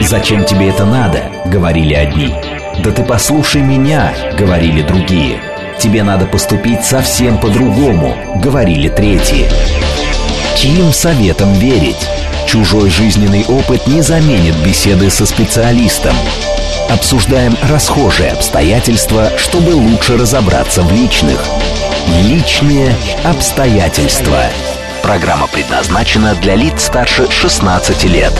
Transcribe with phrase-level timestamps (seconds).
[0.00, 2.34] «Зачем тебе это надо?»— говорили одни.
[2.82, 5.40] «Да ты послушай меня!»— говорили другие.
[5.78, 9.48] «Тебе надо поступить совсем по-другому!»— говорили третьи.
[10.56, 12.08] Чьим советом верить?
[12.46, 16.16] Чужой жизненный опыт не заменит беседы со специалистом.
[16.90, 21.44] Обсуждаем расхожие обстоятельства, чтобы лучше разобраться в личных.
[22.22, 22.94] Личные
[23.24, 24.44] обстоятельства.
[25.02, 28.32] Программа предназначена для лиц старше 16 лет.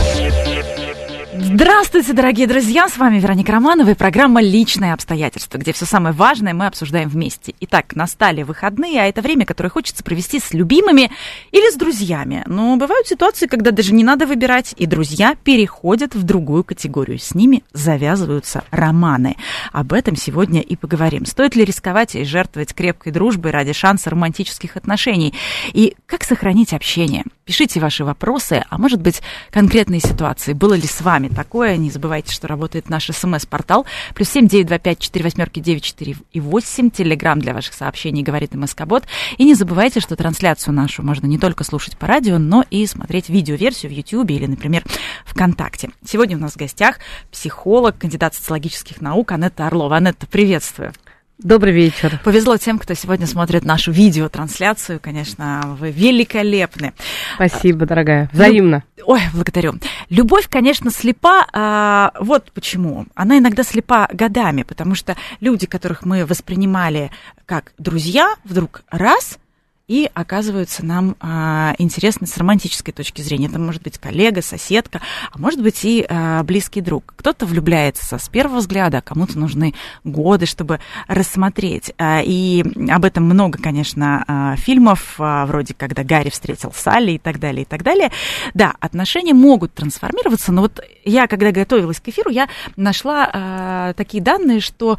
[1.50, 2.90] Здравствуйте, дорогие друзья!
[2.90, 7.54] С вами Вероника Романова и программа «Личные обстоятельства», где все самое важное мы обсуждаем вместе.
[7.60, 11.10] Итак, настали выходные, а это время, которое хочется провести с любимыми
[11.50, 12.42] или с друзьями.
[12.44, 17.18] Но бывают ситуации, когда даже не надо выбирать, и друзья переходят в другую категорию.
[17.18, 19.36] С ними завязываются романы.
[19.72, 21.24] Об этом сегодня и поговорим.
[21.24, 25.32] Стоит ли рисковать и жертвовать крепкой дружбой ради шанса романтических отношений?
[25.72, 27.24] И как сохранить общение?
[27.48, 30.52] Пишите ваши вопросы, а может быть, конкретные ситуации.
[30.52, 31.78] Было ли с вами такое?
[31.78, 33.86] Не забывайте, что работает наш смс-портал.
[34.14, 36.90] Плюс семь девять два пять четыре восьмерки девять четыре и восемь.
[36.90, 39.04] Телеграмм для ваших сообщений говорит МСК-бот.
[39.38, 43.30] И не забывайте, что трансляцию нашу можно не только слушать по радио, но и смотреть
[43.30, 44.84] видеоверсию в YouTube или, например,
[45.24, 45.88] ВКонтакте.
[46.04, 46.98] Сегодня у нас в гостях
[47.32, 49.96] психолог, кандидат социологических наук Анетта Орлова.
[49.96, 50.92] Анетта, приветствую.
[51.38, 52.20] Добрый вечер.
[52.24, 54.98] Повезло тем, кто сегодня смотрит нашу видеотрансляцию.
[55.00, 56.94] Конечно, вы великолепны.
[57.36, 58.28] Спасибо, дорогая.
[58.32, 58.82] Взаимно.
[59.04, 59.74] Ой, благодарю.
[60.10, 61.46] Любовь, конечно, слепа.
[61.52, 63.06] А, вот почему.
[63.14, 67.12] Она иногда слепа годами, потому что люди, которых мы воспринимали
[67.46, 69.38] как друзья, вдруг раз–
[69.88, 73.46] и оказываются нам а, интересны с романтической точки зрения.
[73.46, 75.00] Это может быть коллега, соседка,
[75.32, 77.14] а может быть и а, близкий друг.
[77.16, 80.78] Кто-то влюбляется с первого взгляда, а кому-то нужны годы, чтобы
[81.08, 81.92] рассмотреть.
[81.96, 87.18] А, и об этом много, конечно, а, фильмов, а, вроде «Когда Гарри встретил Салли» и
[87.18, 88.12] так далее, и так далее.
[88.52, 94.22] Да, отношения могут трансформироваться, но вот я, когда готовилась к эфиру, я нашла а, такие
[94.22, 94.98] данные, что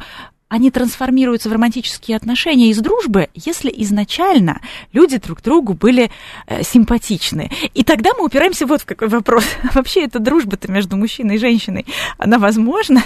[0.50, 4.60] они трансформируются в романтические отношения из дружбы, если изначально
[4.92, 6.10] люди друг другу были
[6.46, 7.50] э, симпатичны.
[7.72, 9.44] И тогда мы упираемся вот в какой вопрос.
[9.74, 11.86] Вообще эта дружба-то между мужчиной и женщиной,
[12.18, 13.00] она возможна?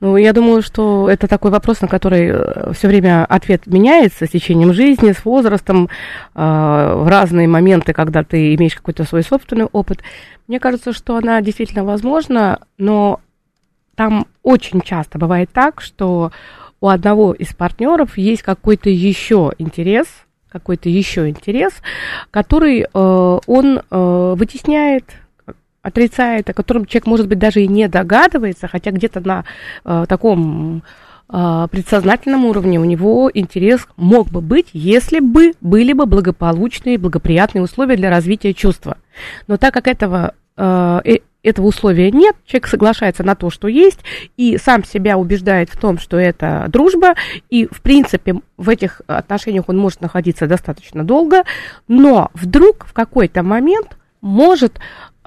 [0.00, 4.30] Ну, я думаю, что это такой вопрос, на который э, все время ответ меняется с
[4.30, 5.88] течением жизни, с возрастом,
[6.34, 10.02] э, в разные моменты, когда ты имеешь какой-то свой собственный опыт.
[10.48, 13.20] Мне кажется, что она действительно возможна, но
[13.96, 16.30] там очень часто бывает так, что
[16.80, 20.06] у одного из партнеров есть какой-то еще интерес,
[20.48, 21.72] какой-то еще интерес,
[22.30, 25.04] который э, он э, вытесняет,
[25.82, 29.44] отрицает, о котором человек, может быть, даже и не догадывается, хотя где-то на
[29.84, 30.82] э, таком
[31.28, 37.62] э, предсознательном уровне у него интерес мог бы быть, если бы были бы благополучные, благоприятные
[37.62, 38.98] условия для развития чувства.
[39.46, 44.00] Но так как этого э, э этого условия нет, человек соглашается на то, что есть,
[44.36, 47.14] и сам себя убеждает в том, что это дружба,
[47.50, 51.44] и, в принципе, в этих отношениях он может находиться достаточно долго,
[51.88, 54.78] но вдруг в какой-то момент может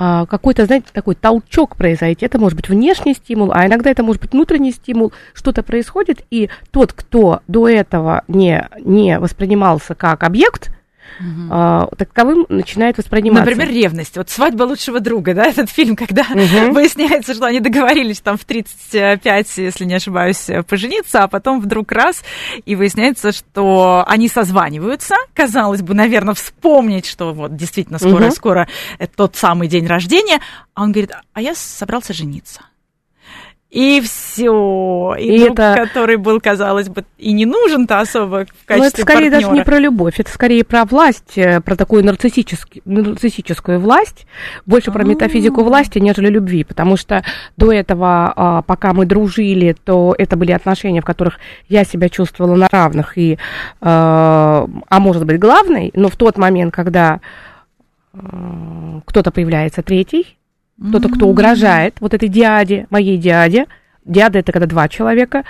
[0.02, 2.26] а, какой-то, знаете, такой толчок произойти.
[2.26, 5.12] Это может быть внешний стимул, а иногда это может быть внутренний стимул.
[5.34, 10.72] Что-то происходит, и тот, кто до этого не, не воспринимался как объект,
[11.20, 11.48] угу.
[11.50, 13.46] а, таковым начинает восприниматься.
[13.46, 14.18] Например, ревность.
[14.18, 16.74] Вот «Свадьба лучшего друга», да, этот фильм, когда угу.
[16.74, 22.24] выясняется, что они договорились там в 35, если не ошибаюсь, пожениться, а потом вдруг раз,
[22.66, 28.68] и выясняется, что они созваниваются, казалось бы, наверное, вспомнить, что вот действительно скоро-скоро
[29.00, 29.10] угу.
[29.16, 30.40] тот самый день рождения,
[30.74, 32.62] а он говорит, а я собрался жениться.
[33.70, 35.16] И все.
[35.20, 35.76] И, и друг, это...
[35.76, 39.42] который был, казалось бы, и не нужен-то особо в качестве Но это скорее партнера.
[39.42, 44.26] даже не про любовь, это скорее про власть, э, про такую нарциссическую, нарциссическую власть,
[44.66, 47.24] больше про метафизику власти, нежели любви, потому что
[47.58, 51.38] до этого, а, пока мы дружили, то это были отношения, в которых
[51.68, 53.38] я себя чувствовала на равных, и,
[53.82, 57.22] а, а может быть, главной, но в тот момент, когда
[58.14, 60.39] а, кто-то появляется третий,
[60.82, 63.66] кто-то, кто угрожает вот этой дяде, моей дяде.
[64.06, 65.44] Дяда это когда два человека.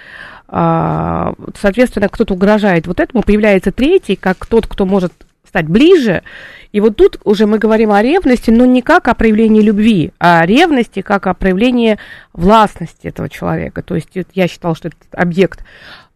[0.47, 5.13] А, соответственно, кто-то угрожает вот этому, появляется третий, как тот, кто может
[5.47, 6.23] стать ближе.
[6.71, 10.41] И вот тут уже мы говорим о ревности, но не как о проявлении любви, а
[10.41, 11.97] о ревности как о проявлении
[12.33, 13.81] властности этого человека.
[13.81, 15.63] То есть я считала, что этот объект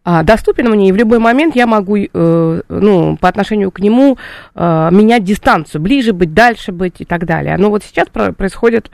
[0.04, 4.18] а, доступен мне, и в любой момент я могу, э, ну, по отношению к нему
[4.54, 7.56] э, менять дистанцию, ближе быть, дальше быть и так далее.
[7.56, 8.90] Но вот сейчас про- происходит,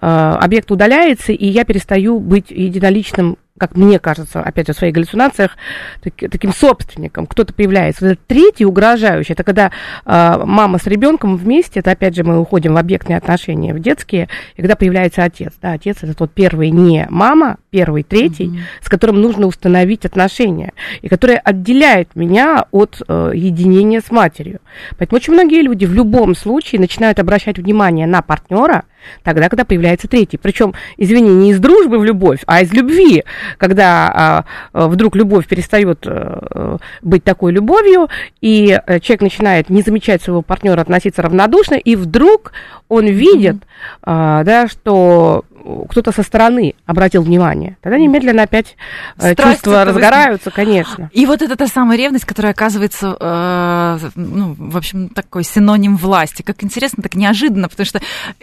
[0.00, 4.94] э, объект удаляется, и я перестаю быть единоличным как мне кажется, опять же, в своих
[4.94, 5.56] галлюцинациях,
[6.02, 7.26] так, таким собственником.
[7.26, 8.08] Кто-то появляется.
[8.08, 9.70] Вот третий угрожающий, это когда
[10.06, 14.28] э, мама с ребенком вместе, это опять же мы уходим в объектные отношения, в детские,
[14.56, 15.52] и когда появляется отец.
[15.60, 18.84] Да, отец это тот первый не мама, первый, третий, mm-hmm.
[18.84, 20.72] с которым нужно установить отношения,
[21.02, 24.60] и который отделяет меня от э, единения с матерью.
[24.96, 28.84] Поэтому очень многие люди в любом случае начинают обращать внимание на партнера,
[29.22, 30.38] Тогда, когда появляется третий.
[30.38, 33.24] Причем, извини, не из дружбы в любовь, а из любви.
[33.58, 38.08] Когда а, а вдруг любовь перестает а, быть такой любовью,
[38.40, 42.52] и человек начинает не замечать своего партнера, относиться равнодушно, и вдруг
[42.88, 43.98] он видит, mm-hmm.
[44.02, 45.44] а, да, что
[45.88, 48.76] кто-то со стороны обратил внимание, тогда немедленно опять
[49.18, 50.54] э, Страсть чувства разгораются, возник...
[50.54, 51.10] конечно.
[51.12, 56.42] И вот это та самая ревность, которая оказывается, э, ну, в общем, такой синоним власти.
[56.42, 58.00] Как интересно, так неожиданно, потому что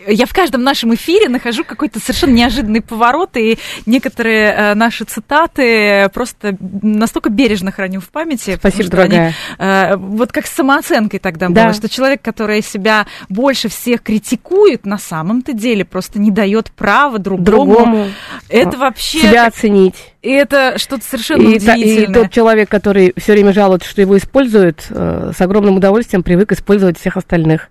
[0.08, 6.10] я в каждом нашем эфире нахожу какой-то совершенно неожиданный поворот, и некоторые э, наши цитаты
[6.14, 8.56] просто настолько бережно храню в памяти.
[8.58, 9.34] Спасибо, дорогая.
[9.58, 11.66] Они, э, вот как с самооценкой тогда да.
[11.66, 17.09] было, что человек, который себя больше всех критикует, на самом-то деле просто не дает права
[17.10, 17.46] право другому.
[17.74, 18.08] другому
[18.50, 19.20] это вообще...
[19.20, 19.96] Себя оценить.
[20.22, 22.06] И это что-то совершенно и удивительное.
[22.06, 26.24] Та, и тот человек, который все время жалуется, что его используют, э, с огромным удовольствием
[26.24, 27.70] привык использовать всех остальных.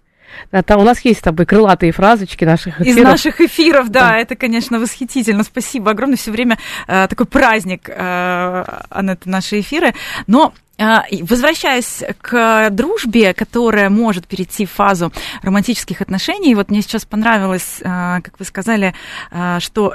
[0.53, 2.99] Да, там у нас есть с тобой крылатые фразочки наших эфиров.
[2.99, 4.19] Из наших эфиров, да, да.
[4.19, 5.43] это, конечно, восхитительно.
[5.43, 6.17] Спасибо огромное.
[6.17, 9.95] Все время э, такой праздник, э, Анетта, наши эфиры.
[10.27, 17.05] Но а, возвращаясь к дружбе, которая может перейти в фазу романтических отношений, вот мне сейчас
[17.05, 18.95] понравилось, а, как вы сказали,
[19.31, 19.95] а, что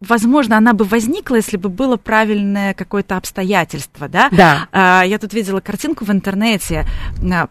[0.00, 4.28] возможно, она бы возникла, если бы было правильное какое-то обстоятельство, да?
[4.32, 5.02] Да.
[5.02, 6.84] Я тут видела картинку в интернете.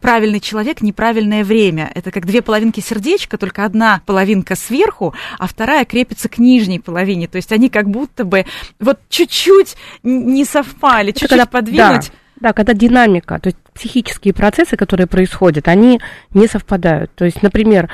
[0.01, 1.91] Правильный человек, неправильное время.
[1.95, 7.27] Это как две половинки сердечка, только одна половинка сверху, а вторая крепится к нижней половине.
[7.27, 8.45] То есть они как будто бы
[8.79, 12.11] вот чуть-чуть не совпали, чуть-чуть подвинуть.
[12.11, 16.01] Да да, когда динамика, то есть психические процессы, которые происходят, они
[16.33, 17.09] не совпадают.
[17.15, 17.89] То есть, например,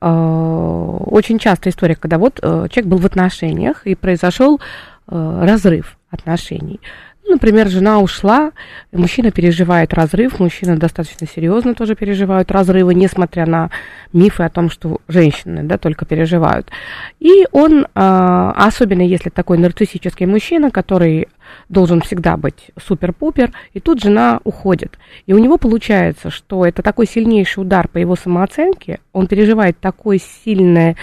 [0.00, 5.96] э, очень часто история, когда вот э, человек был в отношениях и произошел э, разрыв
[6.10, 6.80] отношений.
[7.26, 8.52] Например, жена ушла,
[8.92, 13.70] мужчина переживает разрыв, мужчина достаточно серьезно тоже переживают разрывы, несмотря на
[14.12, 16.68] мифы о том, что женщины да, только переживают.
[17.20, 21.28] И он, особенно если такой нарциссический мужчина, который
[21.68, 24.98] должен всегда быть супер-пупер, и тут жена уходит.
[25.26, 30.20] И у него получается, что это такой сильнейший удар по его самооценке, он переживает такой
[30.44, 30.96] сильное,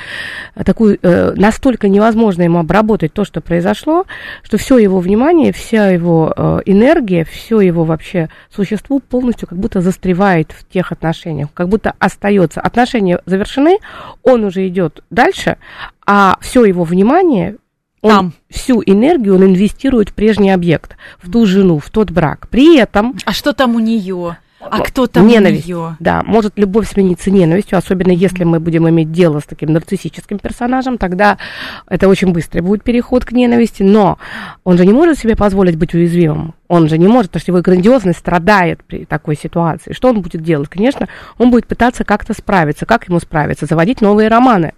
[0.65, 4.05] такую, э, настолько невозможно ему обработать то, что произошло,
[4.43, 9.81] что все его внимание, вся его э, энергия, все его вообще существо полностью как будто
[9.81, 12.61] застревает в тех отношениях, как будто остается.
[12.61, 13.77] Отношения завершены,
[14.23, 15.57] он уже идет дальше,
[16.05, 17.55] а все его внимание
[18.01, 18.33] он там.
[18.49, 22.47] всю энергию он инвестирует в прежний объект, в ту жену, в тот брак.
[22.49, 23.15] При этом...
[23.25, 24.37] А что там у нее?
[24.61, 25.95] А кто там ненависть, у нее?
[25.99, 30.97] Да, может любовь смениться ненавистью, особенно если мы будем иметь дело с таким нарциссическим персонажем,
[30.99, 31.39] тогда
[31.87, 34.19] это очень быстрый будет переход к ненависти, но
[34.63, 36.53] он же не может себе позволить быть уязвимым.
[36.67, 39.93] Он же не может, потому что его грандиозность страдает при такой ситуации.
[39.93, 40.69] Что он будет делать?
[40.69, 41.07] Конечно,
[41.39, 42.85] он будет пытаться как-то справиться.
[42.85, 43.65] Как ему справиться?
[43.65, 44.73] Заводить новые романы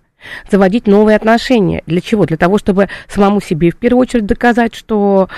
[0.51, 1.83] заводить новые отношения.
[1.85, 2.25] Для чего?
[2.25, 5.29] Для того, чтобы самому себе в первую очередь доказать, что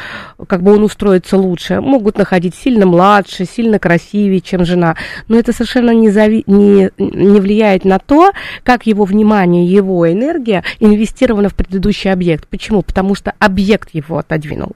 [0.48, 1.82] как бы он устроится лучше.
[1.82, 4.96] Могут находить сильно младше, сильно красивее, чем жена.
[5.28, 6.44] Но это совершенно не, зави...
[6.48, 8.32] не, не влияет на то,
[8.64, 12.48] как его внимание, его энергия инвестирована в предыдущий объект.
[12.48, 12.82] Почему?
[12.82, 14.74] Потому что объект его отодвинул.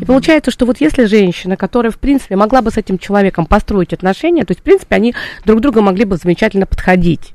[0.00, 3.92] И получается, что вот если женщина, которая, в принципе, могла бы с этим человеком построить
[3.92, 5.14] отношения, то есть, в принципе, они
[5.44, 7.32] друг друга могли бы замечательно подходить.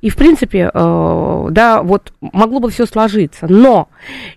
[0.00, 3.46] И, в принципе, э, да, вот могло бы все сложиться.
[3.48, 3.88] Но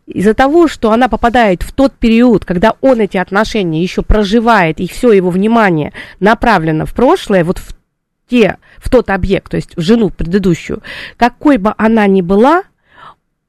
[0.06, 4.88] из-за того, что она попадает в тот период, когда он эти отношения еще проживает, и
[4.88, 7.76] все его внимание направлено в прошлое, вот в
[8.30, 10.82] те, в тот объект, то есть в жену предыдущую,
[11.18, 12.64] какой бы она ни была,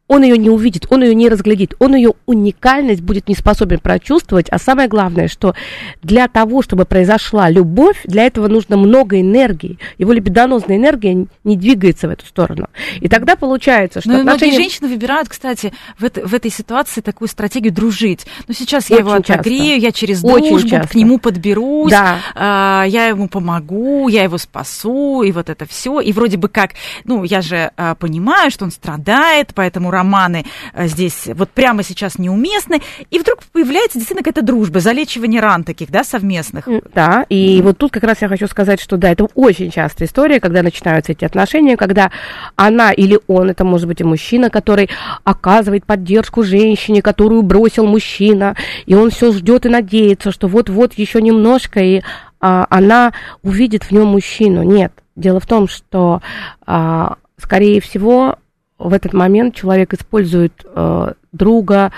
[0.09, 4.49] он ее не увидит, он ее не разглядит, он ее уникальность будет не способен прочувствовать,
[4.51, 5.55] а самое главное, что
[6.03, 12.09] для того, чтобы произошла любовь, для этого нужно много энергии, его либидонозная энергия не двигается
[12.09, 12.69] в эту сторону.
[13.01, 14.11] И тогда получается, что...
[14.11, 14.53] Ну, отношения...
[14.53, 18.27] многие женщины выбирают, кстати, в, это, в этой ситуации такую стратегию дружить.
[18.47, 19.87] Ну, сейчас я Очень его отогрею, часто.
[19.87, 20.89] я через дружбу Очень часто.
[20.89, 22.19] к нему подберусь, да.
[22.35, 26.01] а, я ему помогу, я его спасу, и вот это все.
[26.01, 26.73] И вроде бы как,
[27.05, 32.19] ну, я же а, понимаю, что он страдает, поэтому романы э, здесь вот прямо сейчас
[32.19, 36.69] неуместны, и вдруг появляется действительно какая-то дружба, залечивание ран таких, да, совместных.
[36.95, 40.41] Да, и вот тут как раз я хочу сказать, что да, это очень частая история,
[40.41, 42.11] когда начинаются эти отношения, когда
[42.57, 44.89] она или он, это может быть и мужчина, который
[45.25, 51.23] оказывает поддержку женщине, которую бросил мужчина, и он все ждет и надеется, что вот-вот еще
[51.23, 52.03] немножко, и
[52.41, 53.13] а, она
[53.43, 54.63] увидит в нем мужчину.
[54.63, 56.21] Нет, дело в том, что,
[56.67, 58.37] а, скорее всего,
[58.79, 61.93] в этот момент человек использует э, друга,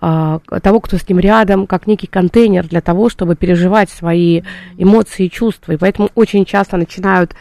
[0.00, 4.42] э, того, кто с ним рядом, как некий контейнер для того, чтобы переживать свои
[4.76, 5.72] эмоции и чувства.
[5.72, 7.34] И поэтому очень часто начинают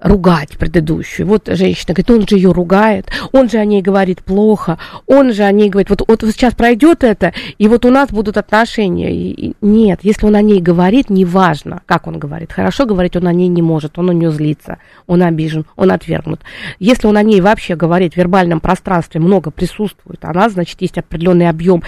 [0.00, 1.26] ругать предыдущую.
[1.26, 5.42] Вот женщина говорит, он же ее ругает, он же о ней говорит плохо, он же
[5.42, 9.12] о ней говорит, вот, вот сейчас пройдет это, и вот у нас будут отношения.
[9.12, 12.52] И, и, нет, если он о ней говорит, неважно, как он говорит.
[12.52, 16.40] Хорошо говорить он о ней не может, он у нее злится, он обижен, он отвергнут.
[16.78, 21.48] Если он о ней вообще говорит в вербальном пространстве, много присутствует, она, значит, есть определенный
[21.48, 21.82] объем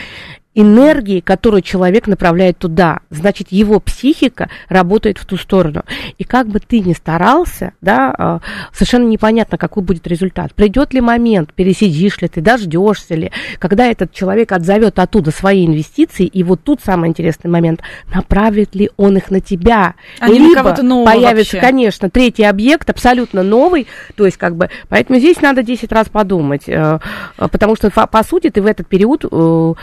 [0.54, 3.00] энергии, которую человек направляет туда.
[3.11, 5.82] Значит, его психика работает в ту сторону.
[6.18, 8.40] И как бы ты ни старался, да, а,
[8.73, 10.54] совершенно непонятно, какой будет результат.
[10.54, 16.26] Придет ли момент, пересидишь ли ты, дождешься ли, когда этот человек отзовет оттуда свои инвестиции,
[16.26, 17.80] и вот тут самый интересный момент,
[18.12, 19.94] направит ли он их на тебя.
[20.21, 21.61] А Либо появится, вообще.
[21.61, 26.64] конечно, третий объект, абсолютно новый, то есть как бы, поэтому здесь надо 10 раз подумать,
[26.66, 26.99] э,
[27.37, 29.75] потому что, по сути, ты в этот период э,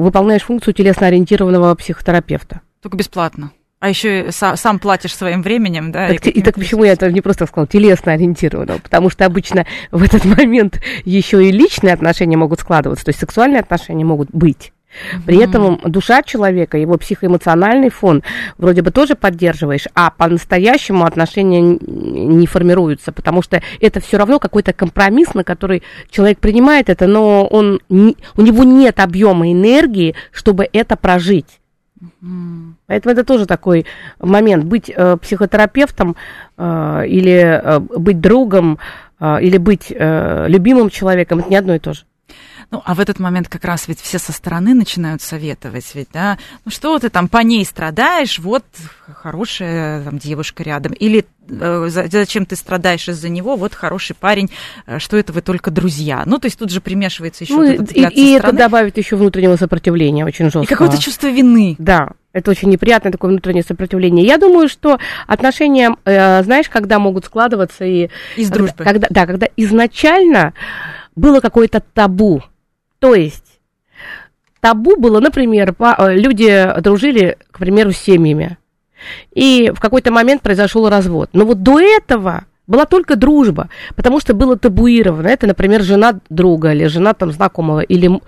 [0.00, 2.60] выполняешь функцию телесно-ориентированного психотерапевта.
[2.82, 3.52] Только бесплатно.
[3.78, 6.08] А еще сам, сам платишь своим временем, да?
[6.08, 8.78] Так, и, и так почему я это не просто сказала, телесно ориентированного?
[8.78, 13.60] Потому что обычно в этот момент еще и личные отношения могут складываться, то есть сексуальные
[13.60, 14.72] отношения могут быть.
[15.24, 18.22] При этом душа человека, его психоэмоциональный фон
[18.58, 24.72] вроде бы тоже поддерживаешь, а по-настоящему отношения не формируются, потому что это все равно какой-то
[24.72, 30.68] компромисс, на который человек принимает это, но он, не, у него нет объема энергии, чтобы
[30.72, 31.60] это прожить.
[32.86, 33.86] Поэтому это тоже такой
[34.20, 34.64] момент.
[34.64, 36.16] Быть э, психотерапевтом
[36.56, 38.78] э, или э, быть другом
[39.18, 42.04] э, или быть э, любимым человеком это не одно и то же.
[42.70, 46.36] Ну, а в этот момент как раз ведь все со стороны начинают советовать, ведь, да,
[46.64, 48.64] ну что ты там по ней страдаешь, вот
[49.14, 54.50] хорошая там девушка рядом, или э, зачем ты страдаешь из-за него, вот хороший парень,
[54.86, 56.24] э, что это вы только друзья.
[56.26, 59.54] Ну, то есть тут же примешивается еще ну, вот и, и это добавит еще внутреннего
[59.56, 60.62] сопротивления очень жестко.
[60.62, 61.76] И какое-то чувство вины.
[61.78, 64.26] Да, это очень неприятное такое внутреннее сопротивление.
[64.26, 68.10] Я думаю, что отношения, э, знаешь, когда могут складываться и...
[68.36, 68.82] Из дружбы.
[68.82, 70.52] Когда, да, когда изначально
[71.14, 72.42] было какое-то табу
[72.98, 73.60] то есть
[74.60, 78.58] табу было, например, э, люди дружили, к примеру, с семьями,
[79.32, 81.30] и в какой-то момент произошел развод.
[81.32, 85.28] Но вот до этого была только дружба, потому что было табуировано.
[85.28, 88.20] Это, например, жена друга или жена там знакомого, или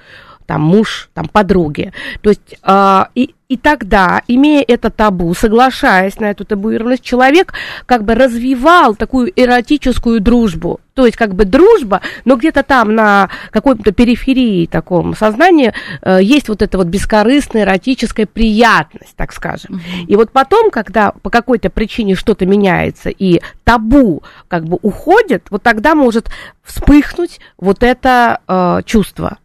[0.49, 1.93] там муж, там подруги.
[2.23, 7.53] То есть э, и, и тогда, имея это табу, соглашаясь на эту табуированность, человек
[7.85, 10.81] как бы развивал такую эротическую дружбу.
[10.95, 16.49] То есть как бы дружба, но где-то там на какой-то периферии таком сознании э, есть
[16.49, 19.75] вот эта вот бескорыстная эротическая приятность, так скажем.
[19.75, 20.07] Mm-hmm.
[20.07, 25.63] И вот потом, когда по какой-то причине что-то меняется и табу как бы уходит, вот
[25.63, 26.31] тогда может
[26.65, 29.37] вспыхнуть вот это э, чувство.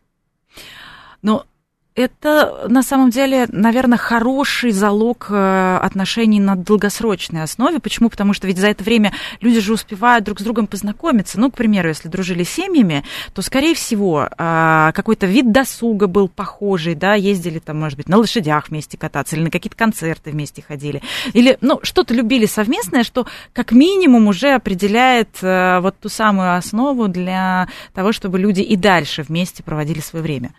[1.96, 7.80] Это на самом деле, наверное, хороший залог э, отношений на долгосрочной основе.
[7.80, 8.10] Почему?
[8.10, 11.40] Потому что ведь за это время люди же успевают друг с другом познакомиться.
[11.40, 13.04] Ну, к примеру, если дружили семьями,
[13.36, 18.18] то, скорее всего, а, какой-то вид досуга был похожий, да, ездили там, может быть, на
[18.18, 21.04] лошадях вместе кататься или на какие-то концерты вместе ходили.
[21.34, 27.08] Или, ну, что-то любили совместное, что как минимум уже определяет э, вот ту самую основу
[27.08, 30.54] для того, чтобы люди и дальше вместе проводили свое время.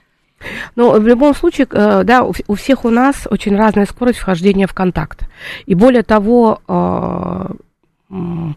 [0.76, 4.74] Но в любом случае, э, да, у всех у нас очень разная скорость вхождения в
[4.74, 5.28] контакт.
[5.66, 7.54] И более того, э,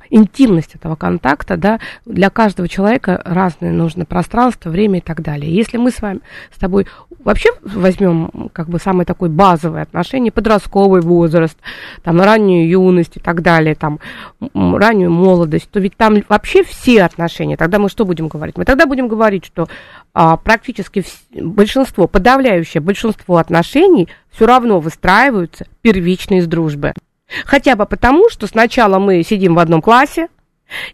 [0.10, 5.54] интимность этого контакта, да, для каждого человека разное нужно пространство, время и так далее.
[5.54, 6.20] Если мы с вами,
[6.54, 6.88] с тобой
[7.24, 11.58] вообще возьмем как бы самый такой базовый отношение, подростковый возраст,
[12.04, 14.00] там раннюю юность и так далее, там
[14.54, 18.58] раннюю молодость, то ведь там вообще все отношения, тогда мы что будем говорить?
[18.58, 19.68] Мы тогда будем говорить, что
[20.14, 26.94] а, практически большинство, подавляющее большинство отношений все равно выстраиваются первично из дружбы.
[27.46, 30.28] Хотя бы потому, что сначала мы сидим в одном классе,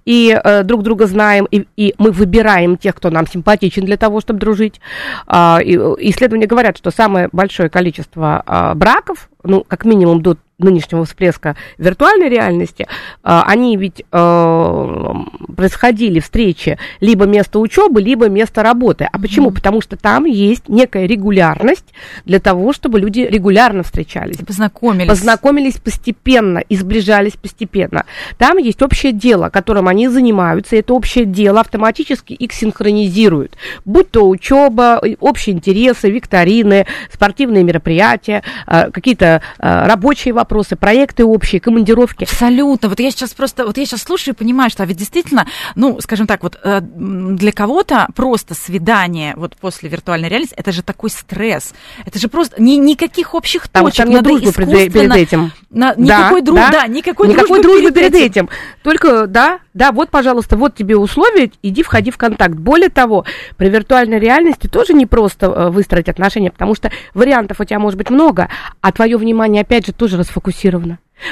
[0.06, 4.22] и э, друг друга знаем, и, и мы выбираем тех, кто нам симпатичен для того,
[4.22, 4.80] чтобы дружить.
[5.25, 11.05] А, и, исследования говорят, что самое большое количество а, браков, ну, как минимум до нынешнего
[11.05, 12.88] всплеска виртуальной реальности,
[13.24, 15.13] а, они ведь э,
[15.55, 19.08] происходили встречи либо место учебы, либо место работы.
[19.12, 19.50] А почему?
[19.50, 19.55] Mm-hmm.
[19.55, 21.93] Потому что там есть некая регулярность
[22.25, 24.38] для того, чтобы люди регулярно встречались.
[24.38, 25.10] Познакомились.
[25.10, 28.05] Познакомились постепенно и сближались постепенно.
[28.38, 33.55] Там есть общее дело, которым они занимаются, и это общее дело автоматически их синхронизирует.
[33.86, 41.60] Будь то учеба, общие интересы, викторины, спортивные мероприятия, э, какие-то э, рабочие вопросы, проекты общие,
[41.60, 42.24] командировки.
[42.24, 42.89] Абсолютно.
[42.89, 46.00] Вот я сейчас просто, вот я сейчас слушаю и понимаю, что а ведь действительно, ну,
[46.01, 51.10] скажем так, вот э, для кого-то просто свидание вот после виртуальной реальности, это же такой
[51.10, 51.74] стресс.
[52.05, 54.05] Это же просто ни, никаких общих там, точек.
[54.05, 55.51] Там нет дружбы перед этим.
[55.69, 58.45] На, никакой да, друг, да, да, никакой, никакой дружбы, дружбы перед, перед этим.
[58.45, 58.50] этим.
[58.83, 62.55] Только, да, да, вот, пожалуйста, вот тебе условия, иди входи в контакт.
[62.55, 63.25] Более того,
[63.57, 68.10] при виртуальной реальности тоже не просто выстроить отношения, потому что вариантов у тебя может быть
[68.10, 68.50] много,
[68.81, 70.33] а твое внимание, опять же, тоже расфокусировано.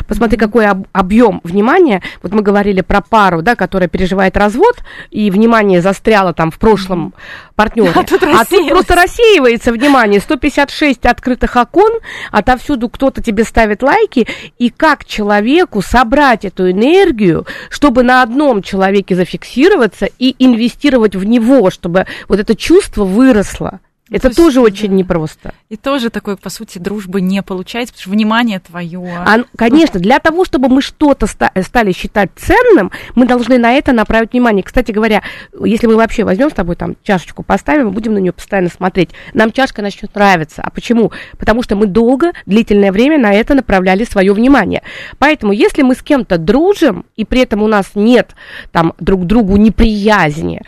[0.07, 2.01] Посмотри, какой об, объем внимания.
[2.21, 4.77] Вот мы говорили про пару, да, которая переживает развод,
[5.09, 7.13] и внимание застряло там в прошлом
[7.55, 7.91] партнере.
[7.93, 10.19] А тут, а тут просто рассеивается внимание.
[10.19, 11.91] 156 открытых окон,
[12.31, 14.27] отовсюду кто-то тебе ставит лайки.
[14.57, 21.69] И как человеку собрать эту энергию, чтобы на одном человеке зафиксироваться и инвестировать в него,
[21.69, 23.79] чтобы вот это чувство выросло.
[24.11, 24.95] Это То тоже есть, очень да.
[24.95, 25.53] непросто.
[25.69, 29.01] И тоже такой, по сути, дружбы не получается, потому что внимание твое.
[29.25, 33.93] А, конечно, для того, чтобы мы что-то ста- стали считать ценным, мы должны на это
[33.93, 34.63] направить внимание.
[34.63, 35.23] Кстати говоря,
[35.63, 39.53] если мы вообще возьмем с тобой там чашечку, поставим, будем на нее постоянно смотреть, нам
[39.53, 40.61] чашка начнет нравиться.
[40.61, 41.13] А почему?
[41.37, 44.83] Потому что мы долго, длительное время на это направляли свое внимание.
[45.19, 48.31] Поэтому, если мы с кем-то дружим, и при этом у нас нет
[48.73, 50.61] там друг другу неприязни,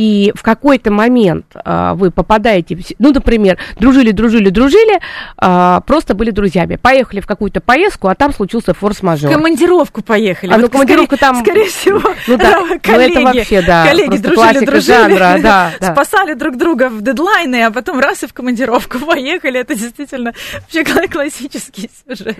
[0.00, 4.98] и в какой-то момент а, вы попадаете, ну, например, дружили, дружили, дружили,
[5.36, 9.30] а, просто были друзьями, поехали в какую-то поездку, а там случился форс-мажор.
[9.30, 10.52] командировку поехали.
[10.52, 11.44] А ну, вот командировку скорее, там...
[11.44, 15.92] Скорее всего, ну, да, коллеги, ну, это вообще, да, коллеги дружили, дружили, жанра, да, да.
[15.92, 19.60] спасали друг друга в дедлайны, а потом раз и в командировку поехали.
[19.60, 22.38] Это действительно вообще классический сюжет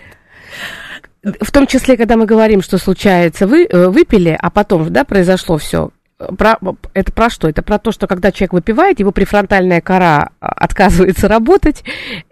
[1.22, 5.58] в том числе, когда мы говорим, что случается, вы э, выпили, а потом, да, произошло
[5.58, 5.90] все,
[6.36, 6.58] про,
[6.94, 7.48] это про что?
[7.48, 11.84] Это про то, что когда человек выпивает, его префронтальная кора а, отказывается работать,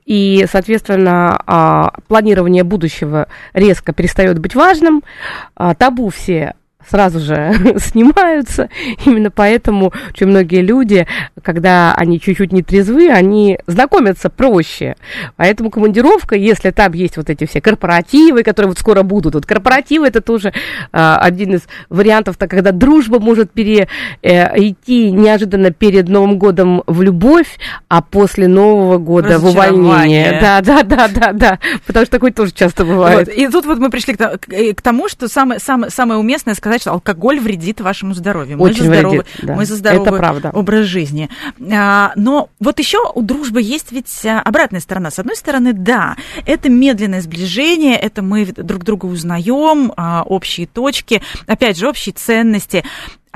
[0.05, 5.03] и, соответственно, а, планирование будущего резко перестает быть важным,
[5.55, 6.55] а, табу все
[6.89, 8.69] сразу же снимаются.
[9.05, 11.07] Именно поэтому очень многие люди,
[11.43, 14.97] когда они чуть-чуть не трезвы, они знакомятся проще.
[15.37, 20.07] Поэтому командировка, если там есть вот эти все корпоративы, которые вот скоро будут, вот корпоративы
[20.07, 20.53] это тоже
[20.93, 23.89] а, один из вариантов, так, когда дружба может перейти
[24.23, 30.39] э, неожиданно перед Новым годом в любовь, а после Нового года в увольнение.
[30.41, 33.29] Да, да, да, да, да, потому что такое тоже часто бывает.
[33.29, 33.37] Вот.
[33.37, 36.93] И тут вот мы пришли к, к тому, что самое, самое, самое уместное сказать, что
[36.93, 38.59] алкоголь вредит вашему здоровью.
[38.59, 39.55] Очень мы за здоровый, вредит, да.
[39.55, 40.51] мы за здоровый Это правда.
[40.53, 41.29] образ жизни.
[41.73, 45.11] А, но вот еще у дружбы есть ведь а, обратная сторона.
[45.11, 51.23] С одной стороны, да, это медленное сближение, это мы друг друга узнаем, а, общие точки,
[51.47, 52.85] опять же, общие ценности.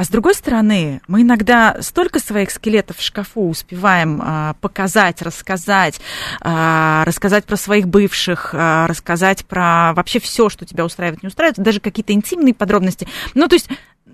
[0.02, 6.00] А с другой стороны, мы иногда столько своих скелетов в шкафу успеваем а, показать, рассказать,
[6.40, 11.60] а, рассказать про своих бывших, а, рассказать про вообще все, что тебя устраивает, не устраивает,
[11.60, 13.06] даже какие-то интимные подробности.
[13.34, 13.68] Ну, то есть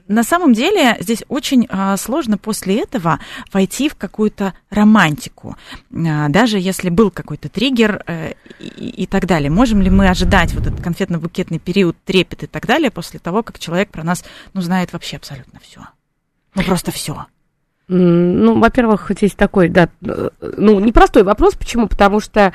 [0.09, 3.21] на самом деле здесь очень а, сложно после этого
[3.53, 5.57] войти в какую-то романтику,
[5.93, 9.51] а, даже если был какой-то триггер а, и, и так далее.
[9.51, 13.59] Можем ли мы ожидать вот этот конфетно-букетный период, трепет и так далее после того, как
[13.59, 15.83] человек про нас, ну, знает вообще абсолютно все?
[16.55, 17.27] Ну, просто все.
[17.89, 21.55] Ну, во-первых, здесь такой, да, ну, непростой вопрос.
[21.55, 21.87] Почему?
[21.87, 22.53] Потому что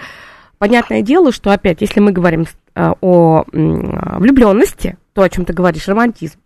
[0.58, 6.40] понятное дело, что опять, если мы говорим о влюбленности, то, о чем ты говоришь, романтизм,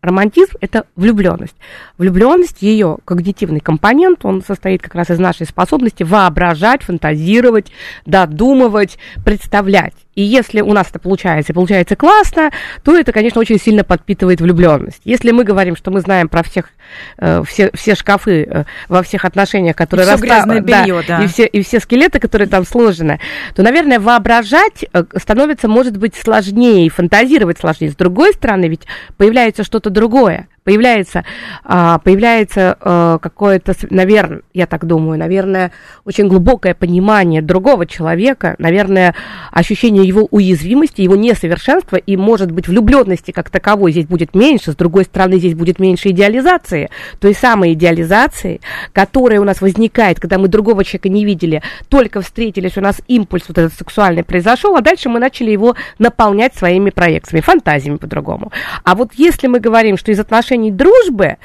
[0.00, 1.56] Романтизм– это влюбленность.
[1.98, 7.72] Влюбленность, ее когнитивный компонент, он состоит как раз из нашей способности воображать, фантазировать,
[8.06, 9.94] додумывать, представлять.
[10.18, 12.50] И если у нас это получается, и получается классно,
[12.82, 15.00] то это, конечно, очень сильно подпитывает влюбленность.
[15.04, 16.70] Если мы говорим, что мы знаем про всех,
[17.18, 21.24] э, все, все шкафы э, во всех отношениях, которые расставлены, белье, да, да.
[21.24, 23.20] И, все, и все скелеты, которые там сложены,
[23.54, 27.92] то, наверное, воображать э, становится, может быть, сложнее, и фантазировать сложнее.
[27.92, 31.24] С другой стороны, ведь появляется что-то другое Появляется,
[31.64, 35.72] а, появляется а, какое-то, наверное, я так думаю, наверное,
[36.04, 39.14] очень глубокое понимание другого человека, наверное,
[39.50, 44.76] ощущение его уязвимости, его несовершенства, и, может быть, влюбленности как таковой здесь будет меньше, с
[44.76, 48.60] другой стороны, здесь будет меньше идеализации, той самой идеализации,
[48.92, 53.44] которая у нас возникает, когда мы другого человека не видели, только встретились, у нас импульс
[53.48, 58.52] вот этот сексуальный произошел, а дальше мы начали его наполнять своими проекциями, фантазиями по-другому.
[58.84, 61.36] А вот если мы говорим, что из отношений дружбы,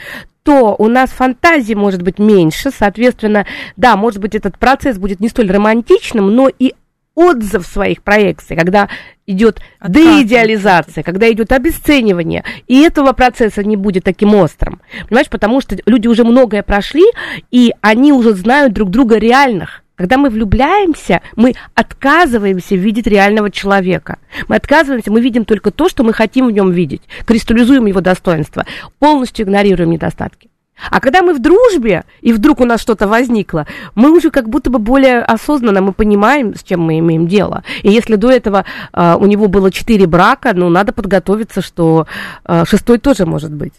[0.44, 3.46] то у нас фантазии может быть меньше, соответственно,
[3.78, 6.74] да, может быть, этот процесс будет не столь романтичным, но и
[7.16, 8.90] отзыв своих проекций, когда
[9.26, 14.82] идет деидеализация, когда идет обесценивание, и этого процесса не будет таким острым.
[15.08, 17.06] Понимаешь, потому что люди уже многое прошли,
[17.52, 19.83] и они уже знают друг друга реальных.
[19.96, 24.18] Когда мы влюбляемся, мы отказываемся видеть реального человека.
[24.48, 28.66] Мы отказываемся, мы видим только то, что мы хотим в нем видеть, кристаллизуем его достоинства,
[28.98, 30.50] полностью игнорируем недостатки.
[30.90, 34.72] А когда мы в дружбе, и вдруг у нас что-то возникло, мы уже как будто
[34.72, 37.64] бы более осознанно, мы понимаем, с чем мы имеем дело.
[37.84, 42.08] И если до этого э, у него было четыре брака, ну, надо подготовиться, что
[42.46, 43.74] э, шестой тоже может быть.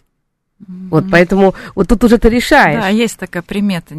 [0.89, 2.81] Вот, поэтому вот тут уже ты решаешь.
[2.81, 3.95] Да, есть такая примета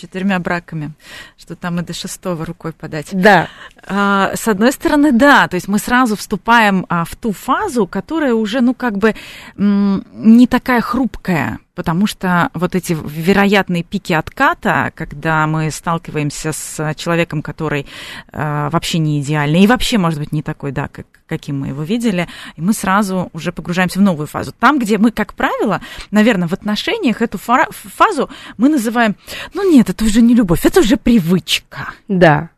[0.00, 0.92] четырьмя браками,
[1.38, 3.08] что там и до шестого рукой подать.
[3.12, 3.48] Да.
[3.86, 8.34] А, с одной стороны, да, то есть мы сразу вступаем а, в ту фазу, которая
[8.34, 9.14] уже, ну, как бы
[9.56, 17.40] не такая хрупкая, потому что вот эти вероятные пики отката, когда мы сталкиваемся с человеком,
[17.40, 17.86] который
[18.32, 21.82] э, вообще не идеальный и вообще, может быть, не такой, да, как, каким мы его
[21.82, 24.52] видели, и мы сразу уже погружаемся в новую фазу.
[24.52, 29.16] Там, где мы, как правило, наверное, в отношениях эту фазу мы называем,
[29.54, 31.94] ну нет, это уже не любовь, это уже привычка.
[32.08, 32.50] Да.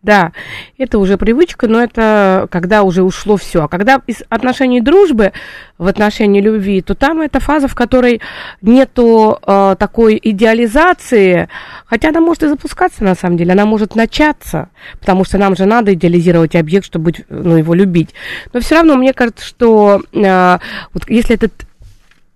[0.00, 0.30] Да,
[0.76, 3.64] это уже привычка, но это когда уже ушло все.
[3.64, 5.32] А когда из отношений дружбы
[5.76, 8.20] в отношении любви, то там это фаза, в которой
[8.62, 11.48] нету э, такой идеализации,
[11.84, 14.68] хотя она может и запускаться на самом деле, она может начаться,
[15.00, 18.14] потому что нам же надо идеализировать объект, чтобы ну, его любить.
[18.52, 20.58] Но все равно мне кажется, что э,
[20.94, 21.67] вот если этот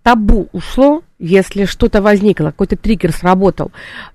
[0.03, 3.71] табу ушло, если что-то возникло, какой-то триггер сработал,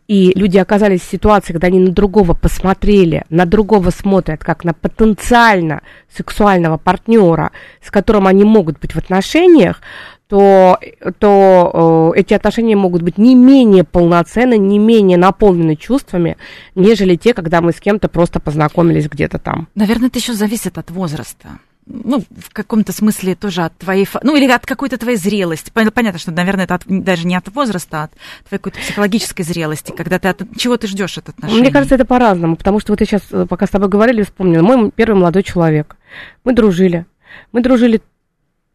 [0.07, 4.73] и люди оказались в ситуации, когда они на другого посмотрели, на другого смотрят, как на
[4.73, 5.81] потенциально
[6.13, 9.81] сексуального партнера, с которым они могут быть в отношениях,
[10.27, 10.77] то,
[11.19, 16.35] то э, эти отношения могут быть не менее полноценны, не менее наполнены чувствами,
[16.75, 19.69] нежели те, когда мы с кем-то просто познакомились где-то там.
[19.75, 24.49] Наверное, это еще зависит от возраста ну, в каком-то смысле тоже от твоей, ну, или
[24.51, 25.71] от какой-то твоей зрелости.
[25.71, 28.11] Понятно, что, наверное, это от, даже не от возраста, а от
[28.47, 31.61] твоей какой-то психологической зрелости, когда ты от, чего ты ждешь от отношений.
[31.61, 34.61] Мне кажется, это по-разному, потому что вот я сейчас, э, пока с тобой говорили, вспомнила,
[34.61, 35.95] мой первый молодой человек.
[36.43, 37.05] Мы дружили.
[37.51, 38.01] Мы дружили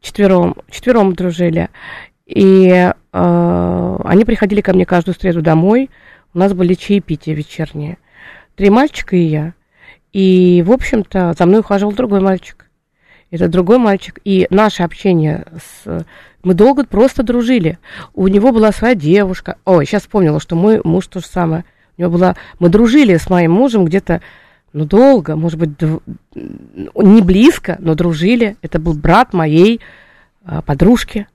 [0.00, 1.68] четвером, четвером дружили.
[2.26, 2.68] И
[3.12, 5.90] э, они приходили ко мне каждую среду домой.
[6.34, 7.98] У нас были чаепития вечерние.
[8.56, 9.54] Три мальчика и я.
[10.12, 12.61] И, в общем-то, за мной ухаживал другой мальчик
[13.32, 14.20] это другой мальчик.
[14.24, 16.04] И наше общение с...
[16.44, 17.78] Мы долго просто дружили.
[18.14, 19.56] У него была своя девушка.
[19.64, 21.64] Ой, сейчас вспомнила, что мой муж то же самое.
[21.96, 22.36] У него была...
[22.58, 24.20] Мы дружили с моим мужем где-то,
[24.74, 26.00] ну, долго, может быть, дв...
[26.34, 28.56] не близко, но дружили.
[28.60, 29.80] Это был брат моей
[30.44, 31.26] а, подружки.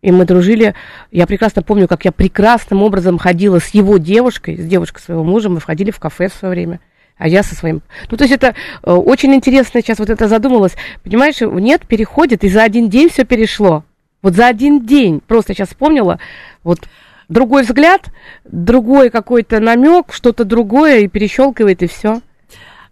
[0.00, 0.74] И мы дружили.
[1.10, 5.48] Я прекрасно помню, как я прекрасным образом ходила с его девушкой, с девушкой своего мужа.
[5.48, 6.80] Мы входили в кафе в свое время
[7.16, 7.82] а я со своим...
[8.10, 10.74] Ну, то есть это э, очень интересно сейчас вот это задумалось.
[11.02, 13.84] Понимаешь, нет, переходит, и за один день все перешло.
[14.22, 16.18] Вот за один день, просто сейчас вспомнила,
[16.62, 16.80] вот
[17.28, 18.08] другой взгляд,
[18.44, 22.20] другой какой-то намек, что-то другое, и перещелкивает, и все.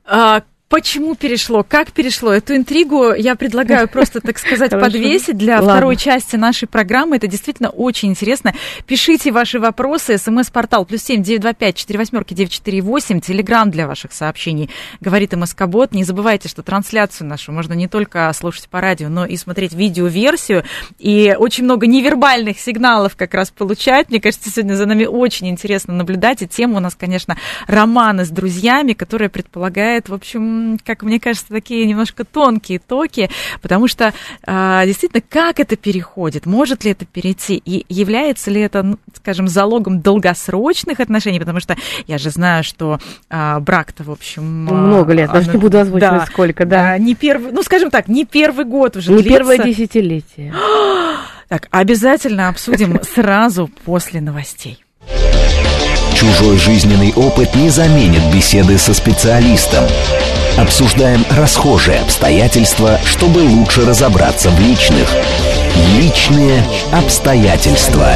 [0.05, 1.63] А, Почему перешло?
[1.63, 2.33] Как перешло?
[2.33, 5.75] Эту интригу я предлагаю просто, так сказать, подвесить для Ладно.
[5.75, 7.17] второй части нашей программы.
[7.17, 8.55] Это действительно очень интересно.
[8.87, 10.17] Пишите ваши вопросы.
[10.17, 13.21] СМС-портал плюс семь девять два пять четыре восьмерки девять четыре восемь.
[13.21, 14.71] Телеграмм для ваших сообщений.
[15.03, 15.93] Говорит МСК-бот.
[15.93, 20.65] Не забывайте, что трансляцию нашу можно не только слушать по радио, но и смотреть видеоверсию.
[20.99, 24.09] И очень много невербальных сигналов как раз получать.
[24.09, 26.41] Мне кажется, сегодня за нами очень интересно наблюдать.
[26.41, 31.49] И тема у нас, конечно, романы с друзьями, которая предполагает, в общем, как мне кажется,
[31.49, 34.13] такие немножко тонкие токи, потому что
[34.45, 39.49] а, действительно, как это переходит, может ли это перейти, и является ли это, ну, скажем,
[39.49, 42.99] залогом долгосрочных отношений, потому что я же знаю, что
[43.31, 44.65] а, брак-то, в общем...
[44.65, 46.99] Ну, много лет, даже не буду озвучивать да, сколько, да.
[46.99, 49.39] Не первый, ну, скажем так, не первый год уже Не длится.
[49.39, 50.55] первое десятилетие.
[51.49, 54.83] Так, обязательно обсудим сразу после новостей.
[56.23, 59.85] Чужой жизненный опыт не заменит беседы со специалистом.
[60.57, 65.09] Обсуждаем расхожие обстоятельства, чтобы лучше разобраться в личных.
[65.99, 68.15] Личные обстоятельства.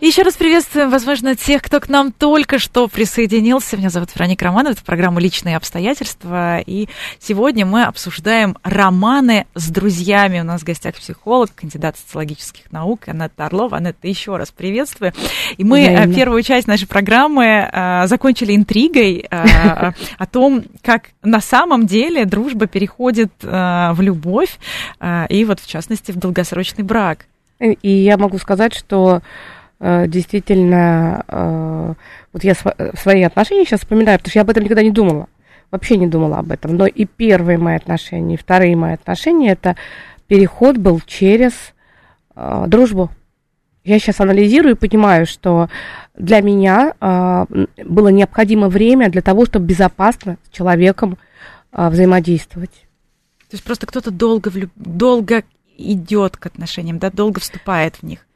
[0.00, 3.76] Еще раз приветствуем, возможно, тех, кто к нам только что присоединился.
[3.76, 6.60] Меня зовут Вероника Романова, это программа «Личные обстоятельства».
[6.60, 10.38] И сегодня мы обсуждаем романы с друзьями.
[10.38, 13.78] У нас в гостях психолог, кандидат социологических наук Анетта Орлова.
[13.78, 15.14] Анетта, еще раз приветствую.
[15.56, 16.14] И мы э, Взаимно.
[16.14, 22.68] первую часть нашей программы а, закончили интригой а, о том, как на самом деле дружба
[22.68, 24.60] переходит а, в любовь,
[25.28, 27.26] и вот в частности в долгосрочный брак.
[27.58, 29.22] И я могу сказать, что
[29.80, 31.94] действительно, э,
[32.32, 35.28] вот я свои отношения сейчас вспоминаю, потому что я об этом никогда не думала,
[35.70, 36.76] вообще не думала об этом.
[36.76, 39.76] Но и первые мои отношения, и вторые мои отношения, это
[40.26, 41.52] переход был через
[42.34, 43.10] э, дружбу.
[43.84, 45.70] Я сейчас анализирую и понимаю, что
[46.14, 51.16] для меня было необходимо время для того, чтобы безопасно с человеком
[51.72, 52.72] взаимодействовать.
[53.48, 54.70] То есть просто кто-то долго, влюб...
[54.76, 55.42] долго
[55.78, 58.26] идет к отношениям, да, долго вступает в них.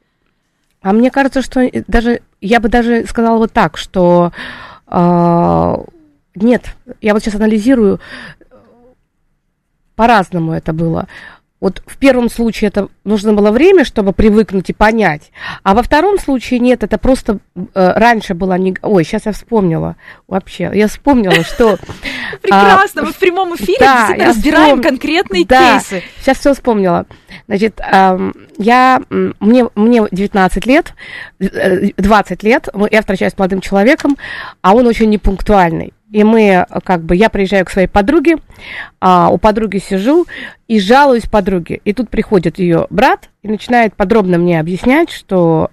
[0.83, 4.33] А мне кажется, что даже, я бы даже сказала вот так, что
[4.87, 5.77] э,
[6.35, 8.01] нет, я вот сейчас анализирую,
[9.95, 11.07] по-разному это было.
[11.63, 15.31] Вот в первом случае это нужно было время, чтобы привыкнуть и понять,
[15.63, 18.75] а во втором случае нет, это просто э, раньше было не...
[18.81, 19.95] Ой, сейчас я вспомнила
[20.27, 21.77] вообще, я вспомнила, что...
[22.41, 26.03] Прекрасно, мы в прямом эфире действительно разбираем конкретные кейсы.
[26.19, 27.05] сейчас все вспомнила.
[27.47, 27.79] Значит,
[28.57, 30.93] я, мне, мне 19 лет,
[31.39, 34.17] 20 э, лет, я встречаюсь с молодым человеком,
[34.61, 35.93] а он очень непунктуальный.
[36.13, 38.37] И мы, как бы, я приезжаю к своей подруге,
[39.01, 40.27] а, у подруги сижу
[40.67, 41.81] и жалуюсь подруге.
[41.85, 45.71] И тут приходит ее брат и начинает подробно мне объяснять, что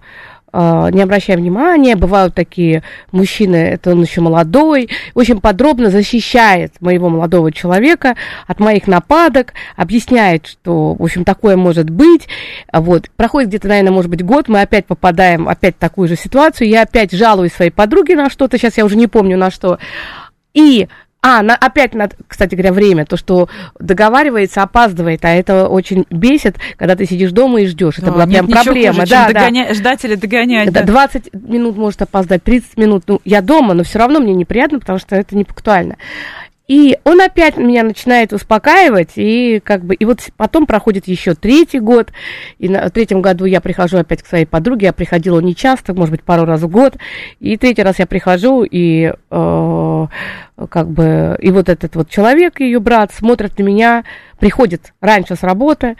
[0.50, 7.10] а, не обращая внимания, бывают такие мужчины, это он еще молодой, очень подробно защищает моего
[7.10, 12.28] молодого человека от моих нападок, объясняет, что, в общем, такое может быть.
[12.72, 13.10] Вот.
[13.14, 16.82] Проходит где-то, наверное, может быть, год, мы опять попадаем опять в такую же ситуацию, я
[16.82, 19.78] опять жалуюсь своей подруге на что-то, сейчас я уже не помню на что,
[20.54, 20.88] и
[21.22, 26.56] а, на, опять, на, кстати говоря, время, то, что договаривается, опаздывает, а это очень бесит,
[26.78, 27.98] когда ты сидишь дома и ждешь.
[27.98, 29.00] Это да, была прям проблема.
[29.00, 29.66] Хуже, да, догоня...
[29.68, 29.74] да.
[29.74, 30.72] Ждать или догонять.
[30.72, 33.04] Да, 20 минут может опоздать, 30 минут.
[33.06, 35.96] Ну, я дома, но все равно мне неприятно, потому что это не пунктуально.
[36.70, 41.80] И он опять меня начинает успокаивать, и как бы, и вот потом проходит еще третий
[41.80, 42.12] год,
[42.60, 46.12] и на третьем году я прихожу опять к своей подруге, я приходила не часто, может
[46.12, 46.94] быть, пару раз в год,
[47.40, 49.14] и третий раз я прихожу, и э,
[50.68, 54.04] как бы, и вот этот вот человек, ее брат, смотрит на меня,
[54.38, 55.96] приходит раньше с работы,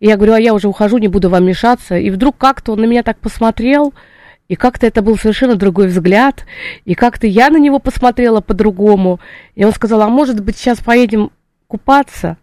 [0.00, 2.80] и я говорю, а я уже ухожу, не буду вам мешаться, и вдруг как-то он
[2.80, 3.94] на меня так посмотрел,
[4.48, 6.44] и как-то это был совершенно другой взгляд,
[6.84, 9.20] и как-то я на него посмотрела по-другому.
[9.54, 11.30] И он сказал, а может быть, сейчас поедем
[11.68, 12.36] купаться?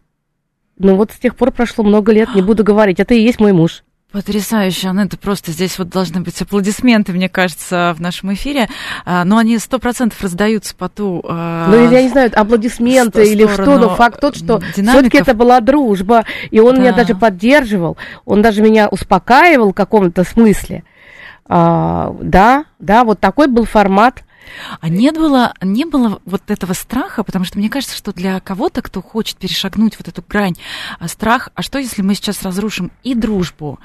[0.78, 3.54] Ну вот с тех пор прошло много лет, не буду говорить, это и есть мой
[3.54, 3.84] муж.
[4.12, 8.68] Потрясающе, ну это просто здесь вот должны быть аплодисменты, мне кажется, в нашем эфире,
[9.06, 11.24] а, но они сто процентов раздаются по ту...
[11.30, 15.60] А, ну, я не знаю, аплодисменты или что, но факт тот, что все-таки это была
[15.60, 16.82] дружба, и он да.
[16.82, 20.84] меня даже поддерживал, он даже меня успокаивал в каком-то смысле.
[21.46, 24.24] А, да, да, вот такой был формат.
[24.80, 28.82] А не было, не было вот этого страха, потому что мне кажется, что для кого-то,
[28.82, 30.56] кто хочет перешагнуть вот эту грань,
[31.00, 33.80] а, страх, а что если мы сейчас разрушим и дружбу,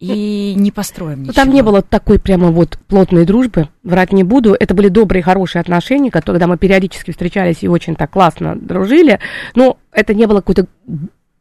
[0.00, 1.26] и не построим ничего.
[1.26, 4.54] Ну, там не было такой прямо вот плотной дружбы, врать не буду.
[4.58, 9.18] Это были добрые, хорошие отношения, когда мы периодически встречались и очень так классно дружили.
[9.56, 10.66] Но это не было какой-то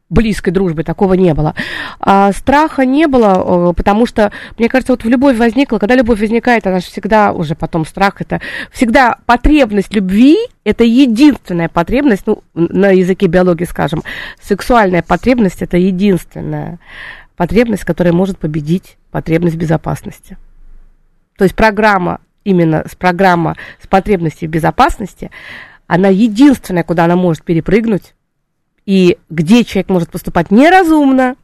[0.09, 1.53] близкой дружбы, такого не было.
[1.99, 6.65] А страха не было, потому что, мне кажется, вот в любовь возникла, когда любовь возникает,
[6.65, 8.39] она же всегда уже потом страх, это
[8.71, 14.03] всегда потребность любви, это единственная потребность, ну, на языке биологии скажем,
[14.41, 16.79] сексуальная потребность, это единственная
[17.35, 20.37] потребность, которая может победить потребность безопасности.
[21.37, 25.31] То есть программа, именно с программа с потребностью безопасности,
[25.85, 28.13] она единственная, куда она может перепрыгнуть,
[28.87, 31.35] и где человек может поступать неразумно,